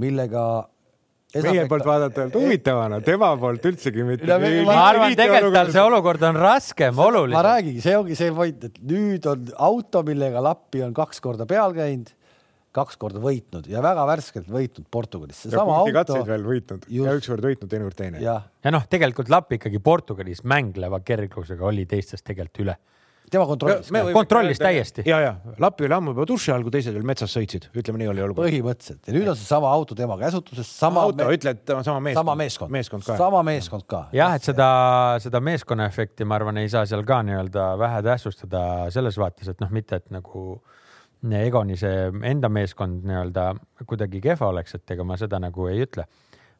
[0.00, 0.64] millega
[1.42, 4.28] meie poolt vaadatavalt huvitavana, tema poolt üldsegi mitte.
[4.68, 7.36] ma arvan, tegelikult tal see olukord on raskem, olulisem.
[7.38, 11.48] ma räägingi, see ongi see point, et nüüd on auto, millega Lappi on kaks korda
[11.50, 12.12] peal käinud,
[12.74, 15.44] kaks korda võitnud ja väga värskelt võitnud Portugalis.
[15.50, 17.06] ja punktikatseid veel võitnud just.
[17.06, 18.22] ja ükskord võitnud, teinekord teine.
[18.22, 22.78] ja, ja noh, tegelikult Lapp ikkagi Portugalis mängleva kerglusega oli teistest tegelikult üle
[23.30, 23.90] tema kontrollis.
[24.12, 25.02] kontrollis täiesti.
[25.06, 28.10] ja, ja Lapi oli ammu juba duši all, kui teised veel metsas sõitsid, ütleme nii
[28.12, 28.48] oli olukord.
[28.48, 31.04] põhimõtteliselt ja nüüd on seesama auto tema käsutuses, sama.
[31.08, 32.20] auto me..., ütled sama meeskond.
[32.20, 33.16] sama meeskond, meeskond ka.
[33.20, 34.02] sama meeskond ka.
[34.16, 34.68] jah, et seda,
[35.24, 38.64] seda meeskonna efekti, ma arvan, ei saa seal ka nii-öelda vähe tähtsustada
[38.94, 40.62] selles vaates, et noh, mitte et nagu
[41.24, 43.54] Egoni see enda meeskond nii-öelda
[43.88, 46.04] kuidagi kehva oleks, et ega ma seda nagu ei ütle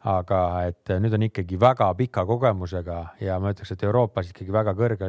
[0.04, 0.38] aga
[0.68, 5.08] et nüüd on ikkagi väga pika kogemusega ja ma ütleks, et Euroopas ikkagi väga kõrge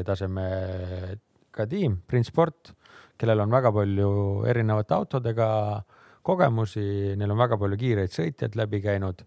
[1.56, 2.74] tasemega tiim, Print Sport,
[3.18, 5.84] kellel on väga palju erinevate autodega
[6.26, 9.24] kogemusi, neil on väga palju kiireid sõitjaid läbi käinud.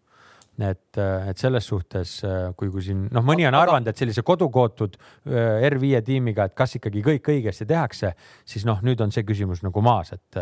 [0.58, 2.16] Et, et selles suhtes,
[2.58, 6.74] kui, kui siin noh, mõni on arvanud, et sellise kodukootud äh, R5 tiimiga, et kas
[6.74, 8.10] ikkagi kõik õigesti tehakse,
[8.42, 10.40] siis noh, nüüd on see küsimus nagu maas, et,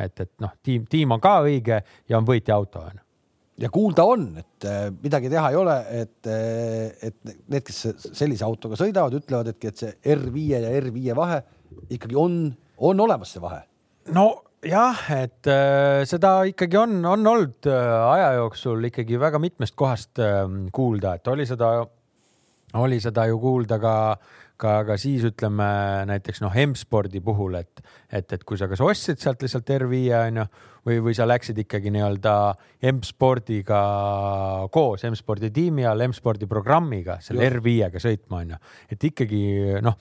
[0.00, 2.96] et, et noh, tiim, tiim on ka õige ja on võitja auto on
[3.58, 8.46] ja kuulda on, et äh, midagi teha ei ole, et, äh, et need, kes sellise
[8.46, 11.40] autoga sõidavad, ütlevad, et, et see R5 ja R5 vahe
[11.94, 12.42] ikkagi on,
[12.78, 13.64] on olemas see vahe.
[14.14, 14.28] no
[14.64, 20.18] jah, et äh, seda ikkagi on, on olnud äh, aja jooksul ikkagi väga mitmest kohast
[20.22, 20.44] äh,
[20.74, 21.72] kuulda, et oli seda,
[22.78, 23.94] oli seda ju kuulda ka,
[24.58, 25.68] ka, ka siis ütleme
[26.10, 30.48] näiteks noh, M-spordi puhul, et, et, et kui sa kas ostsid sealt lihtsalt R5 onju
[30.88, 32.34] või, või sa läksid ikkagi nii-öelda
[32.92, 33.80] M-spordiga
[34.72, 38.60] koos, M-spordi tiimi all, M-spordi programmiga selle R5-ga sõitma onju,
[38.94, 39.42] et ikkagi
[39.84, 39.98] noh,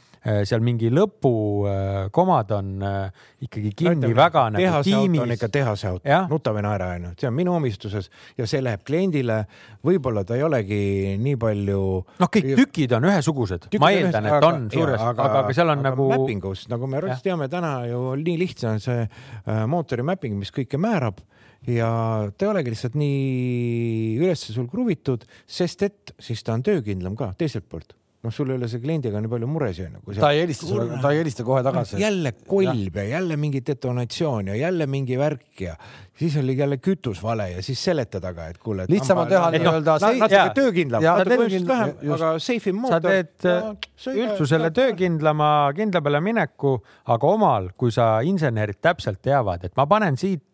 [0.48, 5.22] seal mingi lõpukomad on äh, ikkagi kinni no, väga nagu tehase tiimis.
[5.24, 8.84] on ikka tehase auto, nuta või naera onju, see on minu omistuses ja see läheb
[8.88, 9.44] kliendile.
[9.88, 10.80] võib-olla ta ei olegi
[11.22, 11.82] nii palju.
[12.20, 15.80] noh, kõik tükid on ühesugused, ma eeldan, et on suuresti, aga, aga, aga seal on
[15.80, 16.10] aga nagu.
[16.14, 20.77] Mappingus, nagu me teame täna ju nii lihtne on see äh, mootori mapping, mis kõike
[20.78, 21.22] kõike määrab
[21.68, 21.90] ja
[22.38, 27.34] ta ei olegi lihtsalt nii ülesse sul kruvitud, sest et siis ta on töökindlam ka
[27.38, 30.16] teiselt poolt noh, sul ei ole see kliendiga nii palju muresid onju.
[30.18, 32.00] ta ei helista sulle, ta ei helista kohe tagasi.
[32.02, 33.04] jälle kolb ja.
[33.04, 35.76] jälle mingi detonatsioon ja jälle mingi värk ja
[36.18, 38.86] siis oli jälle kütus vale ja siis seleta taga, et kuule.
[38.90, 40.12] lihtsam on teha nii-öelda no,.
[40.24, 42.98] natuke töökindlam, natuke põhimõtteliselt vähem, aga safe im mootor.
[42.98, 46.78] sa teed äh, üldsusele töökindlama, kindla peale mineku,
[47.14, 50.47] aga omal, kui sa insenerid täpselt teavad, et ma panen siit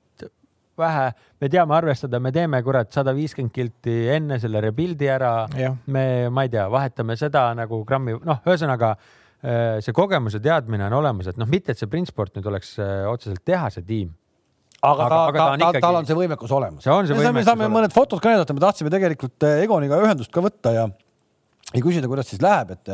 [0.79, 1.09] vähe,
[1.41, 5.33] me teame arvestada, me teeme kurat sada viiskümmend kilti enne selle rebuild'i ära.
[5.85, 10.87] me, ma ei tea, vahetame seda nagu grammi, noh, ühesõnaga äh, see kogemus ja teadmine
[10.89, 14.11] on olemas, et noh, mitte et see Printsport nüüd oleks äh, otseselt tehase tiim
[14.81, 15.85] aga, aga, aga ta, ta, ikkagi...
[15.85, 16.83] tal on see võimekus olemas.
[16.85, 17.37] see on see võimekus.
[17.37, 17.77] me saame olemas.
[17.77, 20.89] mõned fotod ka näidata, me tahtsime tegelikult äh, Egoniga ühendust ka võtta ja
[21.73, 22.89] ja küsida, kuidas siis läheb, et,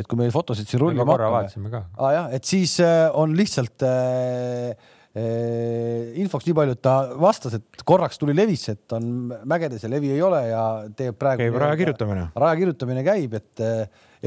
[0.00, 1.82] et kui meil fotosid siin rullima hakkame.
[1.94, 2.72] Ah, jah, et siis
[3.14, 4.72] on lihtsalt äh,
[5.10, 10.12] infoks nii palju, et ta vastas, et korraks tuli levisse, et on mägedes ja levi
[10.14, 10.64] ei ole ja
[10.96, 11.42] teeb praegu.
[11.42, 12.28] käib raja kirjutamine.
[12.38, 13.64] raja kirjutamine käib, et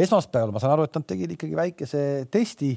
[0.04, 2.74] esmaspäeval ma saan aru, et nad tegid ikkagi väikese testi.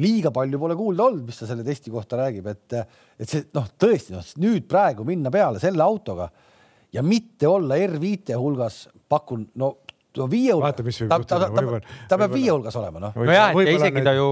[0.00, 2.72] Liiga palju pole kuulda olnud, mis ta selle testi kohta räägib, et,
[3.20, 6.30] et see noh, tõesti noh, nüüd praegu minna peale selle autoga
[6.92, 9.74] ja mitte olla R5 hulgas, pakun no
[10.18, 10.72] no viie hulgas.
[10.72, 11.38] vaata, mis võib juhtuda.
[11.38, 13.16] ta, ta, ta, ta peab viie hulgas olema, noh.
[13.16, 14.06] nojah, et isegi need...
[14.06, 14.28] ta ju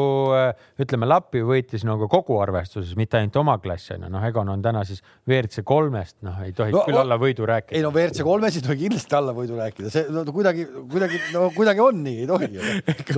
[0.85, 4.83] ütleme, Lappi võitis nagu kogu arvestuses, mitte ainult oma klassi onju, noh, Egon on täna
[4.89, 7.79] siis WRC kolmest, noh, ei tohiks no, küll olla võidu rääkida.
[7.79, 11.47] ei no WRC kolmes ei tohi kindlasti alla võidu rääkida, see no, kuidagi, kuidagi, no
[11.57, 12.51] kuidagi on nii, ei tohi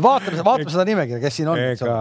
[0.09, 1.65] vaatame, vaatame seda nimekirja, kes siin on.
[1.73, 1.97] ega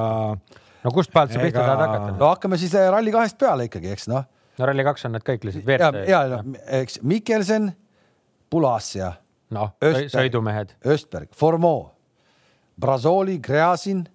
[0.82, 2.14] no kust pealt sa pihta tahad hakata?
[2.20, 4.28] no hakkame siis eh, Rally kahest peale ikkagi, eks noh.
[4.59, 6.05] no Rally kaks on need kõik lihtsalt WRC.
[6.09, 7.72] ja, ja no, eks Mikkelsen,
[8.51, 9.14] Pulasia
[9.55, 9.73] noh,
[10.11, 10.75] sõidumehed.
[10.87, 11.89] Östberg, Formeau,
[12.81, 14.05] Brazoli, Gräzin,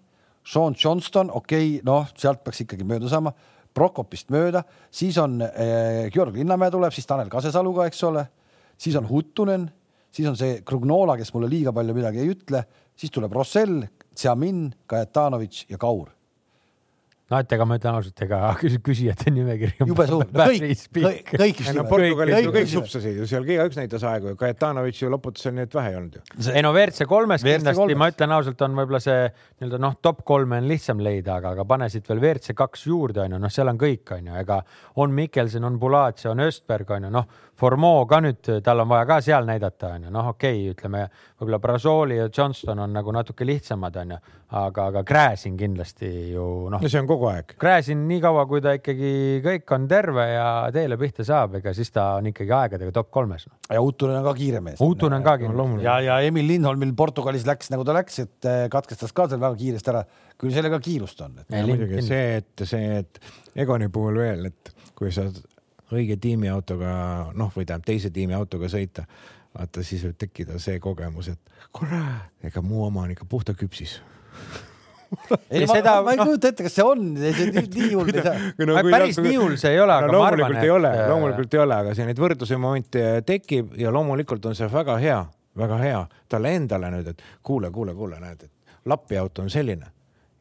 [0.46, 3.34] Sean Johnston, okei okay,, noh, sealt peaks ikkagi mööda saama.
[3.76, 8.24] Prokopist mööda, siis on eh, Georg Linnamäe tuleb, siis Tanel Kasesaluga, eks ole,
[8.80, 9.68] siis on Huttunen,
[10.08, 12.64] siis on see Krugnola, kes mulle liiga palju midagi ei ütle,
[12.96, 13.84] siis tuleb Rossell,
[14.16, 16.15] Tsiamin, Kajetanovitš ja Kaur
[17.30, 18.40] no et ega ma ütlen ausalt, ega
[18.88, 21.62] küsijate nimekiri on jube suur, kõik, kõik, kõik.
[21.74, 25.56] no Portugalis ju kõik supsasid ju seal igaüks näitas aegu ju, Kajetanovitš ju loputas seal
[25.56, 26.24] nii, et vähe ei olnud ju.
[26.52, 30.60] ei no WRC kolmes kindlasti, ma ütlen ausalt, on võib-olla see nii-öelda noh, top kolme
[30.62, 33.80] on lihtsam leida, aga, aga pane siit veel WRC kaks juurde, onju, noh, seal on
[33.80, 34.60] kõik, onju, ega
[35.02, 39.16] on Mikkelson, on Bulatsi, on Östberg, onju, noh Formeau ka nüüd, tal on vaja ka
[39.24, 41.06] seal näidata, onju, noh, okei okay,, ütleme
[41.40, 44.18] võib-olla Brasoli ja Johnston on nagu natuke lihtsamad, onju,
[44.60, 46.82] aga, aga Gräzin kindlasti ju noh.
[46.82, 47.54] no see on kogu aeg.
[47.60, 51.92] Gräzin nii kaua, kui ta ikkagi kõik on terve ja teele pihta saab, ega siis
[51.96, 53.56] ta on ikkagi aegadega top kolmes no..
[53.72, 54.84] ja Utunen on ka kiire mees.
[54.84, 55.68] Utunen ka no,.
[55.80, 59.56] ja, ja Emil Lindholmil Portugalis läks nagu ta läks, et eh, katkestas ka seal väga
[59.64, 60.04] kiiresti ära,
[60.36, 61.50] küll sellega kiirust on et....
[61.64, 63.20] muidugi see, et see, et
[63.64, 65.30] Egoni puhul veel, et kui sa
[65.94, 66.92] õige tiimiautoga,
[67.38, 69.06] noh, või tähendab teise tiimi autoga sõita,
[69.56, 74.00] vaata siis võib tekkida see kogemus, et kurat, ega mu oma on ikka puhta küpsis
[75.50, 78.34] ei, ma, seda, ma ei kujuta ette, kas see on nii hull ei saa.
[78.66, 80.66] no, päris nii hull see ei ole no,, aga ma arvan, et.
[80.66, 84.68] ei ole, loomulikult ei ole, aga see neid võrdluse momente tekib ja loomulikult on see
[84.72, 85.20] väga hea,
[85.62, 86.00] väga hea
[86.32, 88.52] talle endale nüüd, et kuule, kuule, kuule, näed, et
[88.86, 89.88] Lappi auto on selline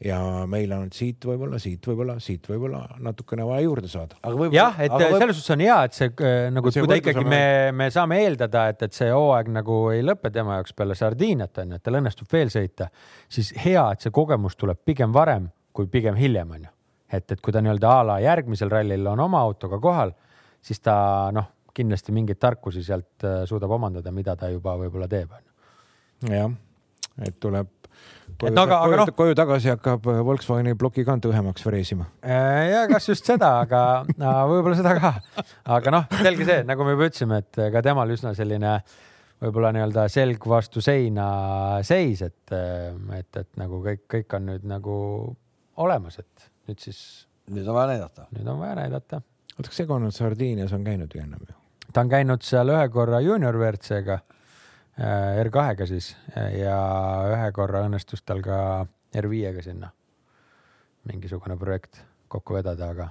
[0.04, 0.20] ja
[0.52, 4.18] meil on siit võib-olla, siit võib-olla, siit võib-olla natukene vaja juurde saada.
[4.52, 5.18] jah, et võib...
[5.22, 8.68] selles suhtes on hea, et see äh, nagu, kui ta ikkagi me, me saame eeldada,
[8.74, 12.00] et, et see hooaeg nagu ei lõpe tema jaoks peale Sardiiniat on ju, et tal
[12.02, 12.90] õnnestub veel sõita,
[13.32, 16.72] siis hea, et see kogemus tuleb pigem varem kui pigem hiljem on ju.
[17.12, 20.12] et, et kui ta nii-öelda a la järgmisel rallil on oma autoga kohal,
[20.64, 20.96] siis ta
[21.36, 26.34] noh, kindlasti mingeid tarkusi sealt äh, suudab omandada, mida ta juba võib-olla teeb on ju.
[26.34, 26.56] jah,
[27.28, 27.72] et tuleb
[28.40, 29.12] koju, et aga, aga noh.
[29.18, 32.08] koju tagasi hakkab äh, Volkswageni plokikant õhemaks freesima.
[32.26, 33.82] Äh, ja kas just seda, aga
[34.20, 35.14] no, võib-olla seda ka.
[35.78, 38.76] aga noh, selge see, nagu me juba ütlesime, et ka temal üsna selline
[39.44, 41.28] võib-olla nii-öelda selg vastu seina
[41.86, 44.98] seis, et, et, et nagu kõik, kõik on nüüd nagu
[45.84, 47.02] olemas, et nüüd siis.
[47.52, 48.30] nüüd on vaja näidata.
[48.36, 49.22] nüüd on vaja näidata.
[49.58, 51.60] oota, kas Egon Sardiinias on käinud ju ennem ju?
[51.92, 54.35] ta on käinud seal ühe korra juunior WRC-ga Äh,
[54.96, 56.14] R2-ga siis
[56.56, 56.76] ja
[57.34, 58.58] ühe korra õnnestus tal ka
[59.16, 59.90] R5-ga sinna
[61.06, 62.00] mingisugune projekt
[62.32, 63.08] kokku vedada, aga,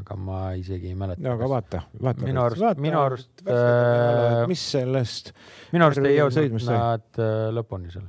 [0.00, 1.22] aga ma isegi ei mäleta.
[1.26, 2.26] no aga vaata, vaata.
[2.26, 3.32] minu arust, minu arust.
[3.44, 5.32] Äh, mis sellest?
[5.74, 8.06] minu arust ei jõudnud nad äh, lõpuni seal.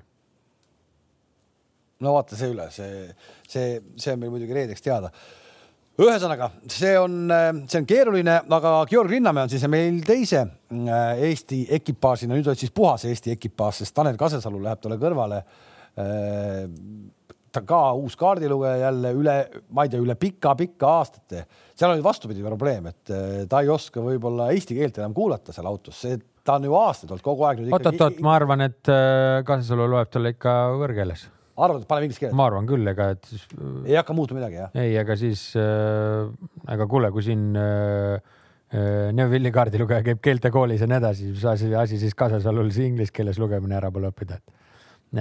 [2.06, 3.10] no vaata see üle, see,
[3.48, 5.12] see, see on meil muidugi reedeks teada
[6.02, 7.30] ühesõnaga, see on,
[7.72, 12.60] see on keeruline, aga Georg Linnamäe on siis meil teise äh, Eesti ekipaažina, nüüd oled
[12.60, 15.42] siis puhas Eesti ekipaaž, sest Tanel Kasesalu läheb talle kõrvale.
[15.96, 16.66] Äh,
[17.56, 19.36] ta ka uus kaardilugeja jälle üle,
[19.72, 21.46] ma ei tea, üle pika-pika aastate.
[21.72, 25.70] seal oli vastupidi probleem, et äh, ta ei oska võib-olla eesti keelt enam kuulata seal
[25.72, 27.64] autos, see, ta on ju aastaid olnud kogu aeg.
[27.72, 28.92] oot-oot-oot, ma arvan, et
[29.48, 32.38] Kasesalu loeb talle ikka võõrkeeles arvad, et paneme inglise keeles?
[32.38, 33.46] ma arvan küll, ega et siis.
[33.88, 34.74] ei hakka muutuma midagi, jah?
[34.82, 36.26] ei, ega siis äh,,
[36.72, 38.18] aga kuule, kui siin äh,
[38.76, 43.14] äh Neuvilli kaardilugeja käib keeltekoolis ja nii edasi, siis asi, asi siis Kasasalul see inglise
[43.16, 44.58] keeles lugemine ära pole õppida, et.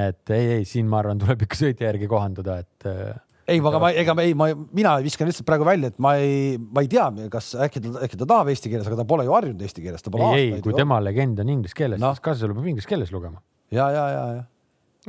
[0.08, 3.12] et ei, ei siin ma arvan, tuleb ikka sõitja järgi kohanduda, et äh,
[3.44, 6.56] ei, aga ma, ega ma ei, ma, mina viskan lihtsalt praegu välja, et ma ei,
[6.56, 9.36] ma ei tea, kas äkki ta, äkki ta tahab eesti keeles, aga ta pole ju
[9.36, 12.24] harjunud eesti keeles, ta pole ei, ei, kui tema legend on inglise keeles no., siis
[12.24, 13.44] Kasasalu peab inglise keeles lugema.
[13.70, 14.42] ja, ja, ja, ja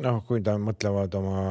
[0.04, 1.42] noh, kui ta mõtlevad oma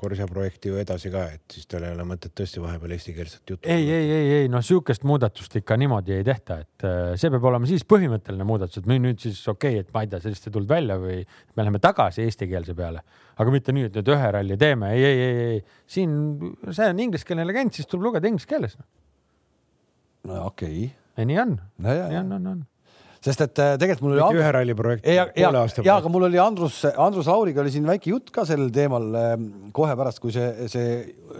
[0.00, 3.68] Corsa projekti ju edasi ka, et siis tal ei ole mõtet tõesti vahepeal eestikeelset juttu.
[3.70, 7.46] ei, ei, ei, ei noh, sihukest muudatust ikka niimoodi ei tehta, et äh, see peab
[7.50, 10.48] olema siis põhimõtteline muudatus, et me nüüd siis okei okay,, et ma ei tea, sellest
[10.48, 13.04] ei tulnud välja või me läheme tagasi eestikeelse peale,
[13.38, 15.64] aga mitte nii, et nüüd ühe ralli teeme, ei, ei, ei, ei,
[15.96, 16.18] siin
[16.70, 18.78] see on ingliskeelne legend, siis tuleb lugeda inglise keeles.
[20.26, 20.86] no okei.
[21.14, 21.26] Okay..
[21.30, 22.62] nii on, nii on, on, on
[23.24, 24.38] sest et äh, tegelikult mul oli.
[24.40, 25.06] ühe ralli projekt.
[25.08, 25.50] ja, ja,
[25.84, 29.46] ja aga mul oli Andrus, Andrus Lauriga oli siin väike jutt ka sellel teemal ähm,
[29.76, 30.88] kohe pärast, kui see, see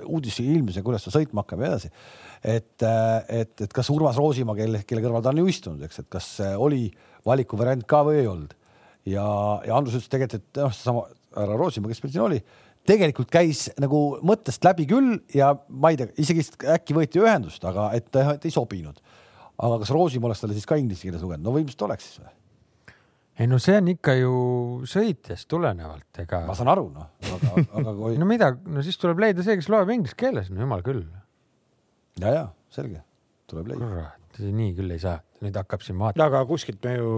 [0.04, 1.92] uudis ilmus ja kuidas ta sõitma hakkab ja edasi.
[2.40, 6.04] et, äh, et, et kas Urmas Roosimaa, kelle, kelle kõrval ta on ju istunud, eks,
[6.04, 6.86] et kas oli
[7.26, 8.56] valikuvariant ka või ei olnud.
[9.04, 9.26] ja,
[9.68, 12.44] ja Andrus ütles tegelikult, et noh, seesama härra Roosimaa, kes meil siin oli,
[12.88, 16.44] tegelikult käis nagu mõttest läbi küll ja ma ei tea, isegi
[16.78, 19.00] äkki võeti ühendust, aga et, et ei sobinud
[19.62, 22.32] aga kas Roosimaa oleks talle siis ka inglise keeles lugenud, no võimsalt oleks siis või?
[23.38, 24.34] ei no see on ikka ju
[24.90, 26.44] sõitjast tulenevalt, ega.
[26.48, 28.18] ma saan aru, noh, aga, aga kui.
[28.20, 31.02] no mida, no siis tuleb leida see, kes loeb inglise keeles, no jumal küll.
[32.22, 32.44] ja, ja
[32.74, 33.02] selge,
[33.50, 33.90] tuleb leida.
[33.90, 36.30] kurat, nii küll ei saa, nüüd hakkab siin vaatama.
[36.30, 37.12] aga kuskilt me ju,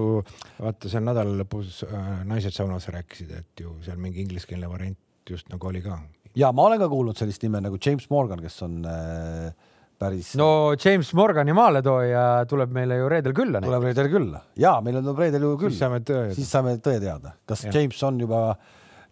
[0.61, 5.49] vaata seal nädala lõpus äh, naised saunas rääkisid, et ju seal mingi ingliskeelne variant just
[5.53, 6.01] nagu oli ka.
[6.39, 9.53] ja ma olen ka kuulnud sellist nime nagu James Morgan, kes on äh,
[9.99, 10.33] päris.
[10.39, 10.49] no
[10.85, 13.63] James Morgani maaletooja tuleb meile ju reedel külla.
[13.65, 15.75] tuleb reedel külla ja meil tuleb reedel ju küll.
[15.75, 16.33] siis saame tõe.
[16.37, 17.77] siis saame tõe teada, kas ja.
[17.79, 18.43] James on juba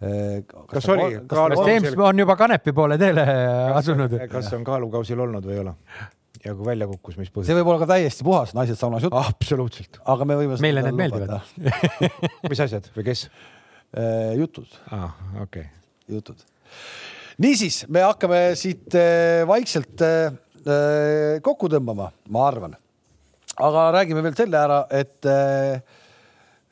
[0.01, 0.43] eh,.
[0.49, 1.23] kas, kas oli?
[1.31, 3.25] kas James on juba Kanepi poole teele
[3.81, 4.19] asunud?
[4.31, 5.75] kas on kaalukausil olnud või ei ole?
[6.45, 7.51] ja kui välja kukkus, mis põhjusel?
[7.53, 9.17] see võib olla ka täiesti puhas naised saunas jutt.
[9.17, 10.01] absoluutselt.
[10.05, 10.61] aga me võime.
[10.63, 11.41] meile need meeldivad
[12.51, 14.35] mis asjad või kes eh,?
[14.41, 14.69] jutud.
[14.91, 16.17] aa ah,, okei okay..
[16.19, 16.45] jutud.
[17.45, 20.35] niisiis, me hakkame siit eh, vaikselt eh,
[21.45, 22.79] kokku tõmbama, ma arvan.
[23.55, 25.83] aga räägime veel selle ära, et äh,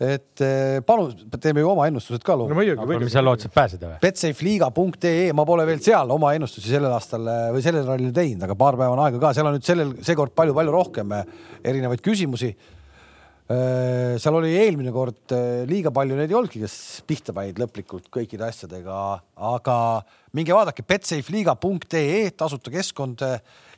[0.02, 2.34] et äh, palun teeme ju oma ennustused ka.
[2.36, 3.06] no muidugi, muidugi.
[3.06, 4.00] mis sa lootsid pääseda või?
[4.02, 8.78] Betsafeliga.ee, ma pole veel seal oma ennustusi sellel aastal või sellel rallil teinud, aga paar
[8.80, 11.18] päeva on aega ka, seal on nüüd sellel, seekord palju-palju rohkem
[11.62, 12.54] erinevaid küsimusi.
[13.52, 15.34] seal oli eelmine kord
[15.68, 19.00] liiga palju neid ei olnudki, kes pihta panid lõplikult kõikide asjadega,
[19.36, 19.76] aga
[20.32, 23.22] minge vaadake betsafeliga.ee, tasuta keskkond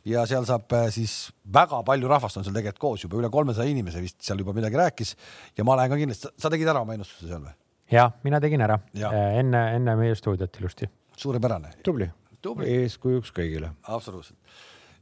[0.09, 1.15] ja seal saab äh, siis
[1.53, 4.79] väga palju rahvast on seal tegelikult koos juba üle kolmesaja inimese vist seal juba midagi
[4.81, 5.15] rääkis
[5.57, 7.55] ja ma lähen ka kindlasti, sa tegid ära oma ennustuse seal või?
[7.95, 9.11] ja mina tegin ära ja.
[9.11, 10.91] Äh, enne, enne meie stuudiot ilusti.
[11.17, 11.77] suurepärane.
[11.87, 12.11] tubli,
[12.43, 13.73] tubli., eeskujuks kõigile.
[13.89, 14.39] absoluutselt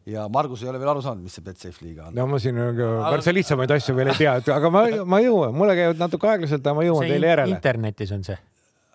[0.07, 2.17] ja Margus ei ole veel aru saanud, mis see Betsafe liiga on.
[2.19, 6.01] no ma siin märksa lihtsamaid asju veel ei tea, aga ma, ma jõuan, mulle käivad
[6.03, 7.55] natuke aeglaselt, aga ma jõuan see teile järele.
[7.59, 8.39] internetis on see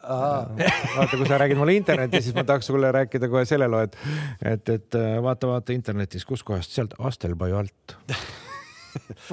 [0.98, 3.98] vaata, kui sa räägid mulle internetis, siis ma tahaks sulle rääkida kohe selle loo, et,
[4.42, 7.98] et, et äh, vaata, vaata internetis, kuskohast sealt Astelpaju alt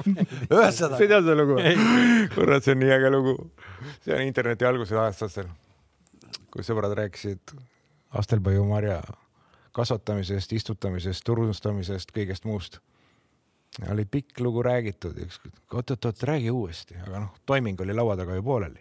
[0.05, 0.71] ühesõnaga.
[0.71, 1.59] sa ei tea seda lugu?
[2.35, 3.37] kurat, see on nii äge lugu.
[4.05, 5.51] see on interneti alguse aastatel,
[6.53, 7.55] kui sõbrad rääkisid
[8.15, 9.01] Astelpaju marja
[9.75, 12.79] kasvatamisest, istutamisest, turustamisest, kõigest muust.
[13.91, 15.17] oli pikk lugu räägitud,
[15.73, 18.79] oot-oot-oot, räägi uuesti, aga noh, toiming oli laua taga ju pooleli.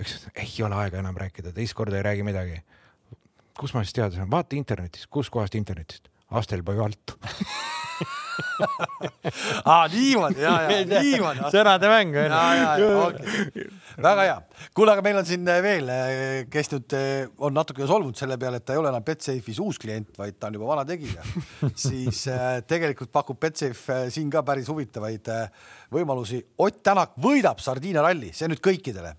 [0.00, 2.62] Üks, ei ole aega enam rääkida, teist korda ei räägi midagi.
[3.58, 7.12] kus ma siis teada saan, vaata internetist, kuskohast internetist, Astelpaju alt
[9.64, 11.44] aa, niimoodi ja, ja niimoodi.
[11.52, 12.34] sõnade mäng on
[12.80, 12.88] ju.
[13.04, 13.66] Okay.
[14.02, 14.36] väga hea.
[14.76, 15.90] kuule, aga meil on siin veel,
[16.52, 16.96] kes nüüd
[17.46, 20.50] on natuke solvunud selle peale, et ta ei ole enam Betsafe'is uus klient, vaid ta
[20.50, 21.24] on juba vana tegija
[21.86, 26.40] siis äh, tegelikult pakub Betsafe äh, siin ka päris huvitavaid äh, võimalusi.
[26.58, 29.14] Ott Tänak võidab Sardiina ralli, see nüüd kõikidele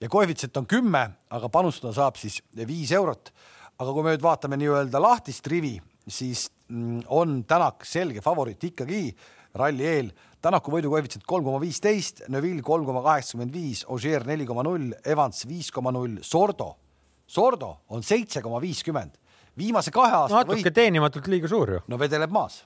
[0.00, 3.32] ja koefitsient on kümme, aga panustada saab siis viis eurot.
[3.80, 9.14] aga kui me nüüd vaatame nii-öelda lahtist rivi, siis mm, on Tänak selge favoriit ikkagi
[9.56, 10.10] ralli eel.
[10.40, 15.46] Tänaku võidukoefitsient kolm koma viisteist, Neville kolm koma kaheksakümmend viis, Ogier neli koma null, Evans
[15.48, 16.74] viis koma null, Sordo,
[17.26, 19.16] Sordo on seitse koma viiskümmend.
[19.60, 20.76] Viimase kahe aasta no, natuke võit...
[20.80, 21.82] teenimatult liiga suur ju.
[21.92, 22.62] no vedeleb maas.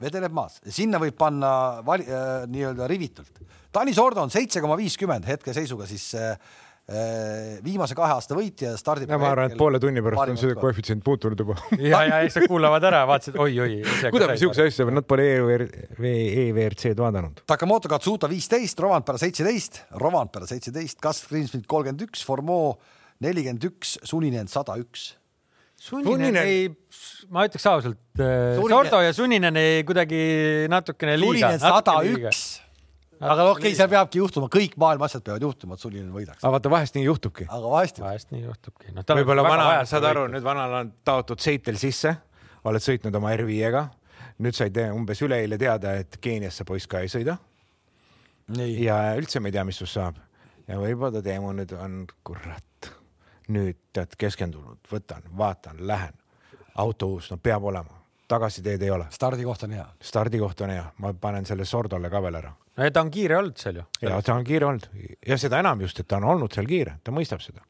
[0.00, 1.54] vedeleb maas, sinna võib panna
[1.86, 3.42] vali, äh, nii-öelda rivitult.
[3.74, 6.36] Tanis Sordo on seitse koma viiskümmend hetkeseisuga siis äh,
[6.84, 9.08] Äh, viimase kahe aasta võitja stardib.
[9.08, 11.56] ma arvan, et poole tunni pärast on see koefitsient muutunud juba.
[11.80, 13.78] ja, ja eks nad kuulavad ära, vaatasid oi-oi.
[14.12, 15.24] kuidas siukse asja, nad pole
[15.96, 17.40] EVRC-d vaadanud.
[17.48, 22.74] Takamoto Katsuta viisteist, Rovanpera seitseteist, Rovanpera seitseteist, Kaspar Greensmit kolmkümmend üks, Formeau
[23.24, 25.14] nelikümmend üks, Suninen sada üks
[25.84, 26.68] Suninen ei,
[27.28, 30.20] ma ütleks ausalt, äh, Sordo ja Suninen ei kuidagi
[30.72, 31.50] natukene liiga.
[31.50, 32.44] Suninen sada üks
[33.20, 36.42] aga okei okay,, seal peabki juhtuma, kõik maailma asjad peavad juhtuma, et Sulinen võidaks.
[36.42, 37.46] aga vaata, vahest nii juhtubki.
[37.48, 39.04] aga vahest, vahest nii juhtubki no,.
[39.20, 42.14] võib-olla vana, saad aru, nüüd vanal on taotud seitel sisse,
[42.68, 43.86] oled sõitnud oma R5-ga,
[44.44, 47.38] nüüd said umbes üleeile teada, et Keeniasse poiss ka ei sõida.
[48.58, 50.20] ja üldse me ei tea, mis sinust saab.
[50.68, 52.92] ja võib-olla Teemu nüüd on, kurat,
[53.48, 56.14] nüüd tead keskendunud, võtan, vaatan, lähen,
[56.80, 59.06] auto uus, no peab olema tagasiteed ei ole.
[59.10, 59.86] stardikoht on hea.
[60.02, 63.38] stardikoht on hea, ma panen selle Sordole ka veel ära no ja ta on kiire
[63.38, 63.86] olnud seal ju.
[64.02, 64.88] ja ta on kiire olnud
[65.26, 67.64] ja seda enam just, et ta on olnud seal kiire, ta mõistab seda.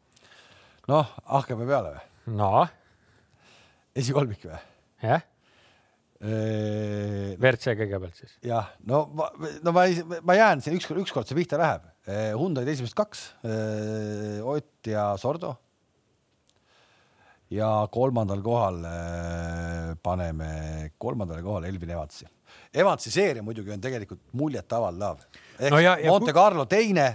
[0.91, 2.37] noh, hakkame peale või?
[2.41, 2.67] no.
[3.97, 4.61] esikolmik või?
[5.05, 5.31] jah.
[6.25, 8.39] WRC kõigepealt siis.
[8.47, 9.29] jah, no ma,
[9.67, 11.91] no ma ei, ma jään siin ükskord, ükskord see pihta läheb.
[12.07, 13.27] Hyundai'd esimesed kaks,
[14.55, 15.51] Ott ja Sordo.
[17.51, 18.81] Ja kolmandal kohal
[20.03, 22.27] paneme, kolmandale kohale Elvin Evatsi
[22.75, 25.21] Evansi seeria muidugi on tegelikult muljetavaldav.
[25.71, 27.07] no ja, ja Monte Carlo teine,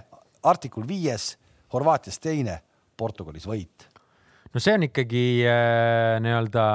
[0.44, 1.34] Artikul viies,
[1.74, 2.62] Horvaatias teine,
[2.98, 3.90] Portugalis võit.
[4.54, 6.70] no see on ikkagi äh, nii-öelda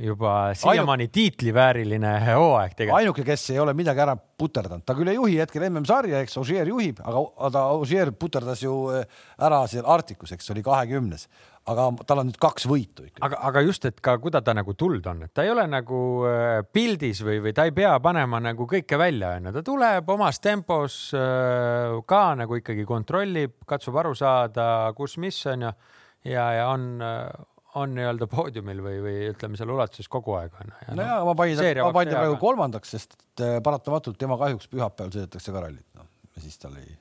[0.00, 1.12] juba siiamaani Ainu...
[1.12, 2.98] tiitlivääriline hooaeg tegelikult.
[3.00, 6.70] ainuke, kes ei ole midagi ära puterdanud, ta küll ei juhi hetkel MM-sarja, eks Ogier
[6.70, 9.04] juhib, aga, aga Ogier puterdas ju äh,
[9.36, 11.28] ära seal Arcticus, eks oli kahekümnes
[11.68, 13.20] aga tal on nüüd kaks võitu ikka.
[13.26, 16.00] aga, aga just, et ka kuida ta nagu tuld on, et ta ei ole nagu
[16.28, 20.40] äh, pildis või, või ta ei pea panema nagu kõike välja, onju, ta tuleb omas
[20.42, 25.72] tempos äh, ka nagu ikkagi kontrollib, katsub aru saada, kus, mis on ju
[26.32, 27.26] ja, ja on, äh,
[27.80, 30.72] on nii-öelda poodiumil või, või ütleme seal ulatuses kogu aeg on.
[30.88, 35.12] no, no ja ma panin, ma panin ta praegu kolmandaks, sest paratamatult tema kahjuks pühapäeval
[35.14, 36.09] sõidetakse ka rallit no
[36.40, 36.96] ja siis tal ei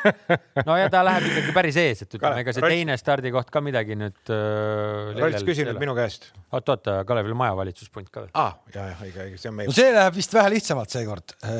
[0.68, 2.74] no ja ta läheb ikkagi päris ees, et ütleme, ega see Rats...
[2.74, 5.18] teine stardikoht ka midagi nüüd äh,.
[5.20, 6.30] Rats küsis nüüd minu käest.
[6.50, 8.32] oot, oot, Kalevil Maja valitsuspunt ka veel.
[8.32, 9.70] aa ah,, ja, ja õige, õige, see on meie.
[9.70, 11.50] no see läheb vist vähe lihtsamalt seekord äh,.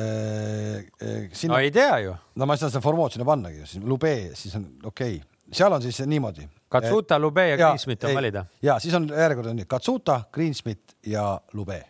[1.01, 1.57] Äh, sinna...
[1.57, 2.15] no ei tea ju.
[2.41, 5.75] no ma ei saa seda formood sinna pannagi, siis Lube, siis on okei okay., seal
[5.75, 6.47] on siis niimoodi.
[6.71, 8.45] Katsuta, Lube ja, ja Greensmit on ei, valida.
[8.63, 11.27] ja siis on järjekord on nii, Katsuta, Greensmit ja
[11.59, 11.83] Lube.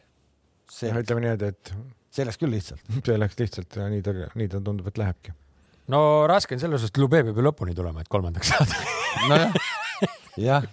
[0.81, 1.75] ütleme niimoodi, et
[2.15, 2.83] see läks küll lihtsalt.
[3.07, 5.35] see läks lihtsalt ja nii ta, nii ta tundub, et lähebki.
[5.93, 6.01] no
[6.31, 8.81] raske on selles suhtes, et Lube peab ju lõpuni tulema, et kolmandaks saada.
[9.31, 9.55] nojah,
[10.41, 10.67] jah.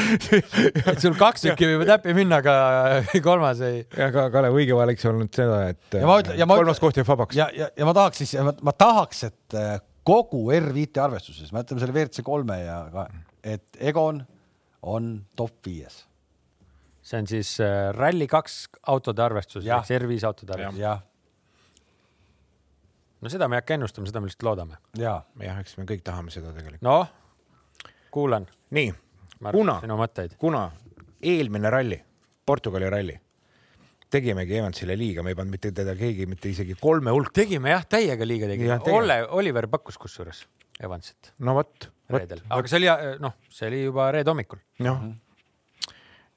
[0.90, 3.84] et sul kaks tükki võivad äppi minna, aga kolmas ei.
[3.96, 6.88] ja ka Kalev, õige valik olnud seda, et ja ma ütlen, ja ma kolmas ütlen,
[6.88, 7.38] koht jääb vabaks.
[7.38, 9.72] ja, ja, ja ma tahaks siis, ma tahaks, et äh,
[10.06, 13.08] kogu R5 arvestuses, me ütleme selle WRC kolme ja ka,
[13.44, 14.22] et Egon
[14.80, 16.04] on top viies
[17.10, 21.06] see on siis äh, Rally2 autode arvestus ehk see R5 autode arvestus.
[23.20, 24.78] no seda me ei hakka ennustama, seda me lihtsalt loodame.
[24.98, 26.84] ja, jah, eks me kõik tahame seda tegelikult.
[26.86, 27.08] noh,
[28.14, 28.46] kuulan.
[28.76, 28.92] nii,
[29.50, 29.80] kuna,
[30.38, 30.68] kuna
[31.20, 31.98] eelmine ralli,
[32.46, 33.16] Portugali ralli,
[34.10, 37.34] tegimegi Evansile liiga, me ei pannud mitte teda keegi mitte isegi kolme hulka.
[37.42, 38.78] tegime jah, täiega liiga tegime.
[38.94, 40.44] Olle, Oliver pakkus kusjuures
[40.80, 41.34] Evansit.
[41.38, 41.90] no vot.
[42.10, 44.62] reedel, aga see oli noh, see oli juba reede hommikul.
[44.86, 45.02] noh,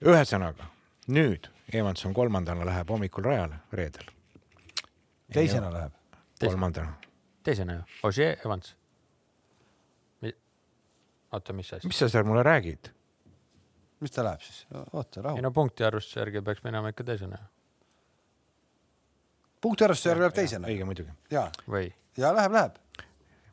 [0.03, 0.67] ühesõnaga
[1.07, 4.07] nüüd Evans on kolmandana, läheb hommikul rajale reedel.
[5.33, 5.93] teisena ja, läheb?
[6.39, 6.93] kolmandana.
[7.43, 8.75] teisena ju, Ogier, Evans.
[11.31, 11.87] oota, mis asi?
[11.87, 12.91] mis sa seal mulle räägid?
[13.99, 14.65] mis ta läheb siis?
[14.93, 15.37] oota, rahu.
[15.37, 17.37] ei no punktiarvustuse järgi peaks minema ikka teisena.
[19.61, 20.67] punktiarvustuse järgi läheb teisena?
[20.67, 21.11] õige muidugi.
[21.31, 21.49] ja,
[22.17, 23.05] ja läheb, läheb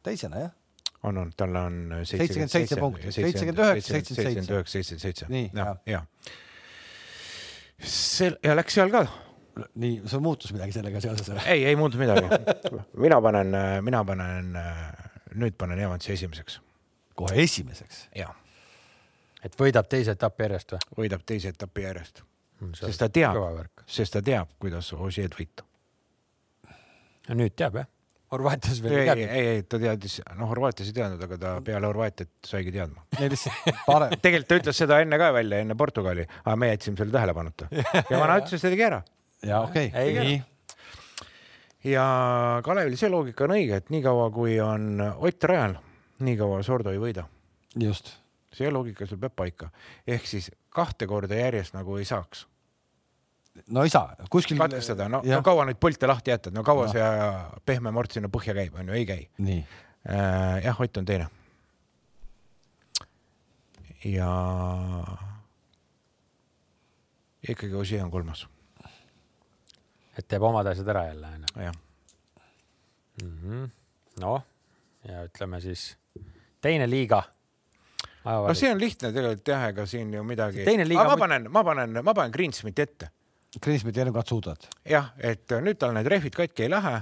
[0.02, 0.59] teisena jah
[1.02, 5.26] on, on, tal on seitsekümmend seitse punkti, seitsekümmend üheksa, seitsekümmend üheksa, seitsekümmend seitse.
[5.28, 6.02] nii, ja, ja
[7.80, 9.04] see ja läks seal ka.
[9.80, 11.44] nii, sul muutus midagi sellega seoses või?
[11.46, 12.28] ei, ei muutu midagi
[13.04, 14.52] mina panen, mina panen,
[15.40, 16.60] nüüd panen Evansi esimeseks.
[17.16, 18.06] kohe esimeseks?
[18.16, 18.34] jah.
[19.44, 20.84] et võidab teise etapi järjest või?
[21.04, 22.22] võidab teise etapi järjest
[22.60, 22.76] mm,.
[22.82, 23.40] sest ta teab,
[23.86, 25.64] sest ta teab, kuidas Ožeed võita.
[27.32, 27.90] nüüd teab jah
[28.30, 29.32] Horvaatias veel ei teadnud?
[29.34, 33.02] ei, ei, ta teadis, noh, Horvaatias ei teadnud, aga ta peale Horvaatiat saigi teadma.
[34.22, 37.66] tegelikult ta ütles seda enne ka välja, enne Portugali, aga me jätsime selle tähelepanuta
[38.12, 39.00] ja vana ütles, ta tegi ära.
[39.46, 40.38] ja okei okay., nii.
[41.90, 42.06] ja
[42.66, 45.80] Kalevil see loogika on õige, et niikaua kui on Ott rajal,
[46.22, 47.26] niikaua Sordo ei võida.
[47.74, 48.14] just.
[48.54, 49.72] see loogika sul peab paika,
[50.06, 52.46] ehk siis kahte korda järjest nagu ei saaks
[53.66, 54.58] no ei saa, kuskil.
[54.58, 56.92] katkestada, no, no kaua neid pilte lahti jätad, no kaua no.
[56.94, 59.26] see pehme mort sinna põhja käib, on ju, ei käi.
[59.40, 61.28] Äh, jah, Ott on teine.
[64.04, 64.30] ja
[67.48, 68.46] ikkagi Ossier on kolmas.
[70.16, 71.52] et teeb omad asjad ära jälle, onju?
[71.64, 71.74] jah
[73.22, 73.68] mm -hmm..
[74.20, 74.42] noh,
[75.08, 75.96] ja ütleme siis
[76.60, 77.22] teine liiga
[78.24, 80.64] no see on lihtne tegelikult jah, ega siin ju midagi.
[80.64, 83.10] aga ma panen, ma panen, ma panen Greensmiti ette
[83.50, 84.66] Ja Ergat suudad?
[84.86, 87.00] jah, et nüüd tal need rehvid katki ei lähe.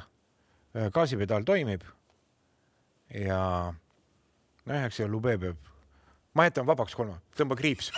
[0.95, 1.83] gaasipedaal toimib.
[3.13, 3.73] ja
[4.65, 5.59] nojah, eks see Lube peab,
[6.33, 7.91] ma jätan vabaks kolma, tõmba kriips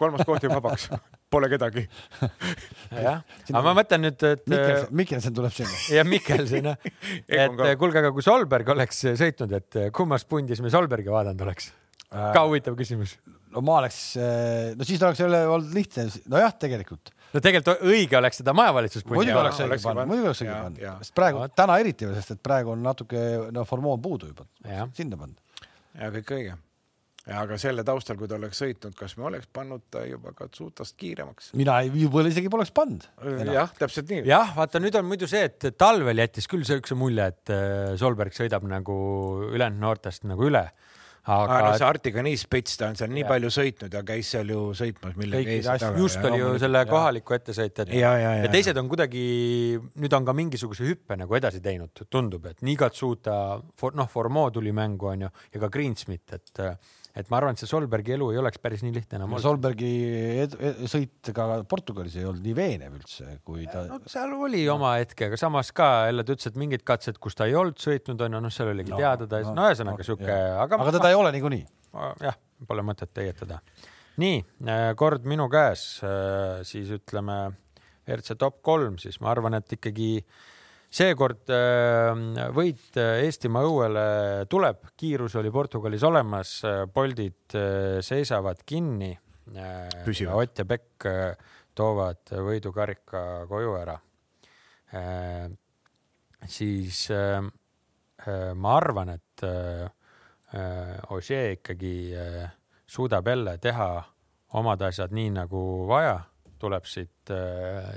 [0.00, 0.90] kolmas koht jääb vabaks,
[1.32, 1.86] pole kedagi.
[2.92, 4.44] jah, aga ma mõtlen nüüd, et.
[4.44, 5.80] Mikkelsen, Mikkelsen tuleb sinna.
[5.96, 6.88] jah, Mikkelsen jah,
[7.46, 11.72] et kuulge, aga kui Solberg oleks sõitnud, et kummas pundis me Solbergi vaadanud oleks?
[12.10, 13.16] ka huvitav küsimus.
[13.54, 14.02] no ma oleks,
[14.76, 19.36] no siis oleks jälle olnud lihtne, nojah, tegelikult no tegelikult õige oleks seda majavalitsust muidugi
[19.36, 22.82] oleks õige panna, muidugi oleks õige panna, sest praegu, täna eriti sest et praegu on
[22.84, 23.22] natuke
[23.54, 24.48] no formoon puudu juba,
[24.96, 25.62] sinna panna.
[26.00, 26.58] ja kõik õige.
[27.40, 31.52] aga selle taustal, kui ta oleks sõitnud, kas me oleks pannud ta juba Katsutast kiiremaks?
[31.60, 33.06] mina ei, võib-olla isegi poleks pannud.
[33.50, 34.24] jah, täpselt nii.
[34.30, 38.34] jah, vaata nüüd on muidu see, et talvel jättis küll siukse mulje, et äh, Solberg
[38.36, 38.96] sõidab nagu
[39.50, 40.66] ülejäänud noortest nagu üle
[41.28, 43.28] aga no, see Artiga nii spets, ta on seal nii ja.
[43.28, 45.90] palju sõitnud ja käis seal ju sõitmas millegi ees taga.
[46.00, 49.24] just oli ju selle kohaliku ettesõitjad ja, ja, ja, ja teised on kuidagi,
[50.00, 55.12] nüüd on ka mingisuguse hüppe nagu edasi teinud, tundub, et Nigatsuta, noh, Formeau tuli mängu,
[55.12, 56.64] onju, ja ka Greensmit, et
[57.16, 59.40] et ma arvan, et see Solbergi elu ei oleks päris nii lihtne enam no,.
[59.42, 59.90] Solbergi
[60.90, 63.84] sõit ka Portugalis ei olnud nii veenev üldse, kui ta.
[63.90, 67.38] no seal oli oma hetke, aga samas ka jälle ta ütles, et mingid katsed, kus
[67.38, 70.04] ta ei olnud sõitnud, on ju, noh, seal oligi no, teada ta no, no ühesõnaga
[70.04, 70.36] no, sihuke,
[70.66, 70.82] aga.
[70.84, 71.64] aga teda ei ole niikuinii.
[72.26, 72.38] jah,
[72.68, 73.58] pole mõtet teietada.
[74.22, 74.38] nii,
[74.68, 77.42] äh, kord minu käes, äh, siis ütleme
[78.06, 80.12] WRC top kolm, siis ma arvan, et ikkagi
[80.90, 82.10] seekord äh,
[82.54, 84.04] võit äh, Eestimaa õuele
[84.50, 86.54] tuleb, kiirus oli Portugalis olemas,
[86.94, 89.12] Boldid äh, seisavad kinni.
[89.50, 91.06] Ott ja Pekk
[91.74, 93.96] toovad võidukarika koju ära.
[96.46, 97.00] siis
[98.54, 99.44] ma arvan, et
[101.10, 101.94] Ožee ikkagi
[102.86, 103.88] suudab jälle teha
[104.60, 106.20] omad asjad nii nagu vaja,
[106.58, 107.34] tuleb siit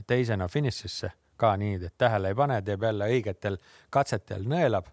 [0.07, 1.11] teisena finišisse
[1.43, 3.59] ka nii, et tähele ei pane, teeb jälle õigetel
[3.93, 4.89] katsetel nõelab.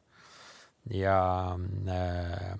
[0.96, 1.16] ja,
[1.92, 2.53] äh,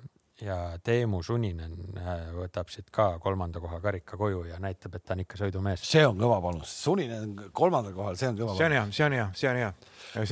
[0.45, 5.17] ja Teemu Suninen äh, võtab siit ka kolmanda koha karika koju ja näitab, et ta
[5.17, 5.85] on ikka sõidumees.
[5.89, 8.61] see on kõva panus, Suninen kolmandal kohal, see on kõva panus.
[8.61, 9.73] see on hea, see on hea, see on hea.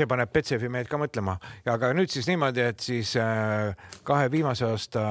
[0.01, 1.39] see paneb Betsefi mehed ka mõtlema,
[1.75, 3.73] aga nüüd siis niimoodi, et siis äh,
[4.07, 5.05] kahe viimase aasta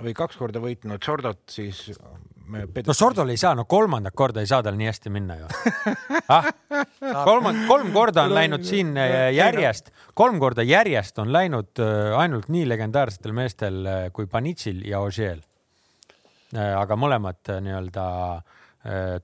[0.00, 1.90] või kaks korda võitnud Sordot siis
[2.86, 5.48] no Sordol ei saa, no kolmandat korda ei saa tal nii hästi minna ju
[6.28, 6.48] ah,.
[7.24, 12.50] kolmand-, kolm korda on läinud siin äh, järjest, kolm korda järjest on läinud äh, ainult
[12.52, 15.42] nii legendaarsetel meestel äh, kui Panitsil ja Ožeel.
[16.50, 18.04] aga mõlemad nii-öelda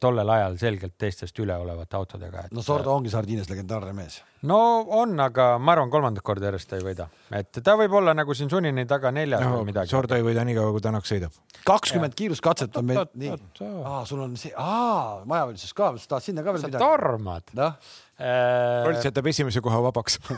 [0.01, 2.43] tollel ajal selgelt teistest üleolevate autodega.
[2.53, 4.19] no Sordo ongi Sardiinias legendaarne mees.
[4.45, 4.59] no
[4.99, 8.37] on, aga ma arvan, kolmandat korda järjest ta ei võida, et ta võib olla nagu
[8.37, 9.89] siin sunnini taga neljas no, või midagi.
[9.95, 11.33] Sordo ei võida nii kaua, kui Tänak sõidab.
[11.65, 13.33] kakskümmend kiiruskatset on meil, nii.
[13.81, 16.85] aa, sul on see, aa, majavalitsus ka, sa tahad sinna ka veel sa midagi?
[16.85, 17.57] sa tormad.
[17.57, 17.73] noh
[18.21, 18.85] äh....
[18.91, 20.21] Rolt jätab esimese koha vabaks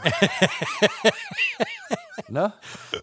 [2.39, 2.55] noh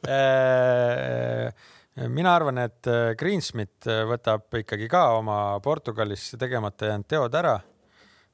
[0.07, 1.51] äh,
[1.95, 7.55] mina arvan, et äh, Greensmith äh, võtab ikkagi ka oma Portugalis tegemata jäänud teod ära.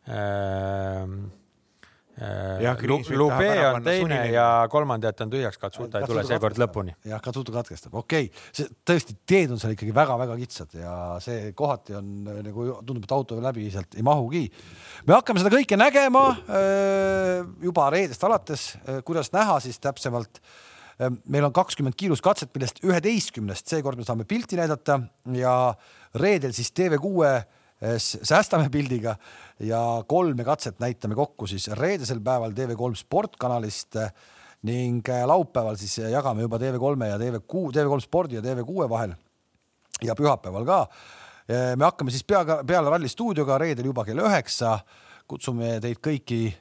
[0.09, 1.05] Äh,
[2.21, 6.93] Lube on teine ja kolmanda jätan tühjaks, Katsuta ei tule seekord lõpuni.
[7.07, 11.53] jah, Katsuta katkestab, okei okay., see tõesti, teed on seal ikkagi väga-väga kitsad ja see
[11.57, 12.11] kohati on
[12.43, 14.43] nagu tundub, et auto läbi sealt ei mahugi.
[15.07, 16.25] me hakkame seda kõike nägema
[17.63, 18.67] juba reedest alates,
[19.07, 20.43] kuidas näha siis täpsemalt
[21.09, 24.99] meil on kakskümmend kiiruskatset, millest üheteistkümnest seekord me saame pilti näidata
[25.33, 25.53] ja
[26.21, 29.15] reedel siis TV6 eh, säästame pildiga
[29.59, 34.13] ja kolme katset näitame kokku siis reedesel päeval TV3 sportkanalist eh,
[34.69, 39.15] ning eh, laupäeval siis jagame juba TV3 ja TV6, TV3 spordi ja TV6 vahel
[40.01, 40.85] ja pühapäeval ka.
[41.75, 44.79] me hakkame siis pea, peale Ralli stuudioga reedel juba kell üheksa.
[45.27, 46.53] kutsume teid kõiki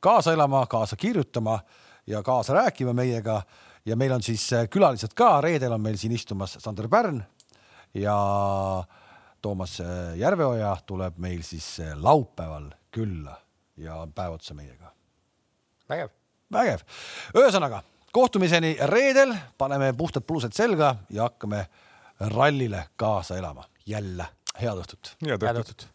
[0.00, 1.58] kaasa elama, kaasa kirjutama
[2.06, 3.42] ja kaasa rääkima meiega
[3.84, 7.22] ja meil on siis äh, külalised ka, reedel on meil siin istumas Sander Pärn
[7.94, 8.16] ja
[9.42, 13.38] Toomas äh, Järveoja tuleb meil siis äh, laupäeval külla
[13.76, 14.92] ja on päev otsa meiega.
[15.88, 16.08] vägev.
[16.52, 16.86] vägev.
[17.36, 17.82] ühesõnaga
[18.14, 21.66] kohtumiseni reedel, paneme puhtad pluused selga ja hakkame
[22.20, 24.26] rallile kaasa elama jälle.
[24.60, 25.16] head õhtut.
[25.26, 25.93] head õhtut.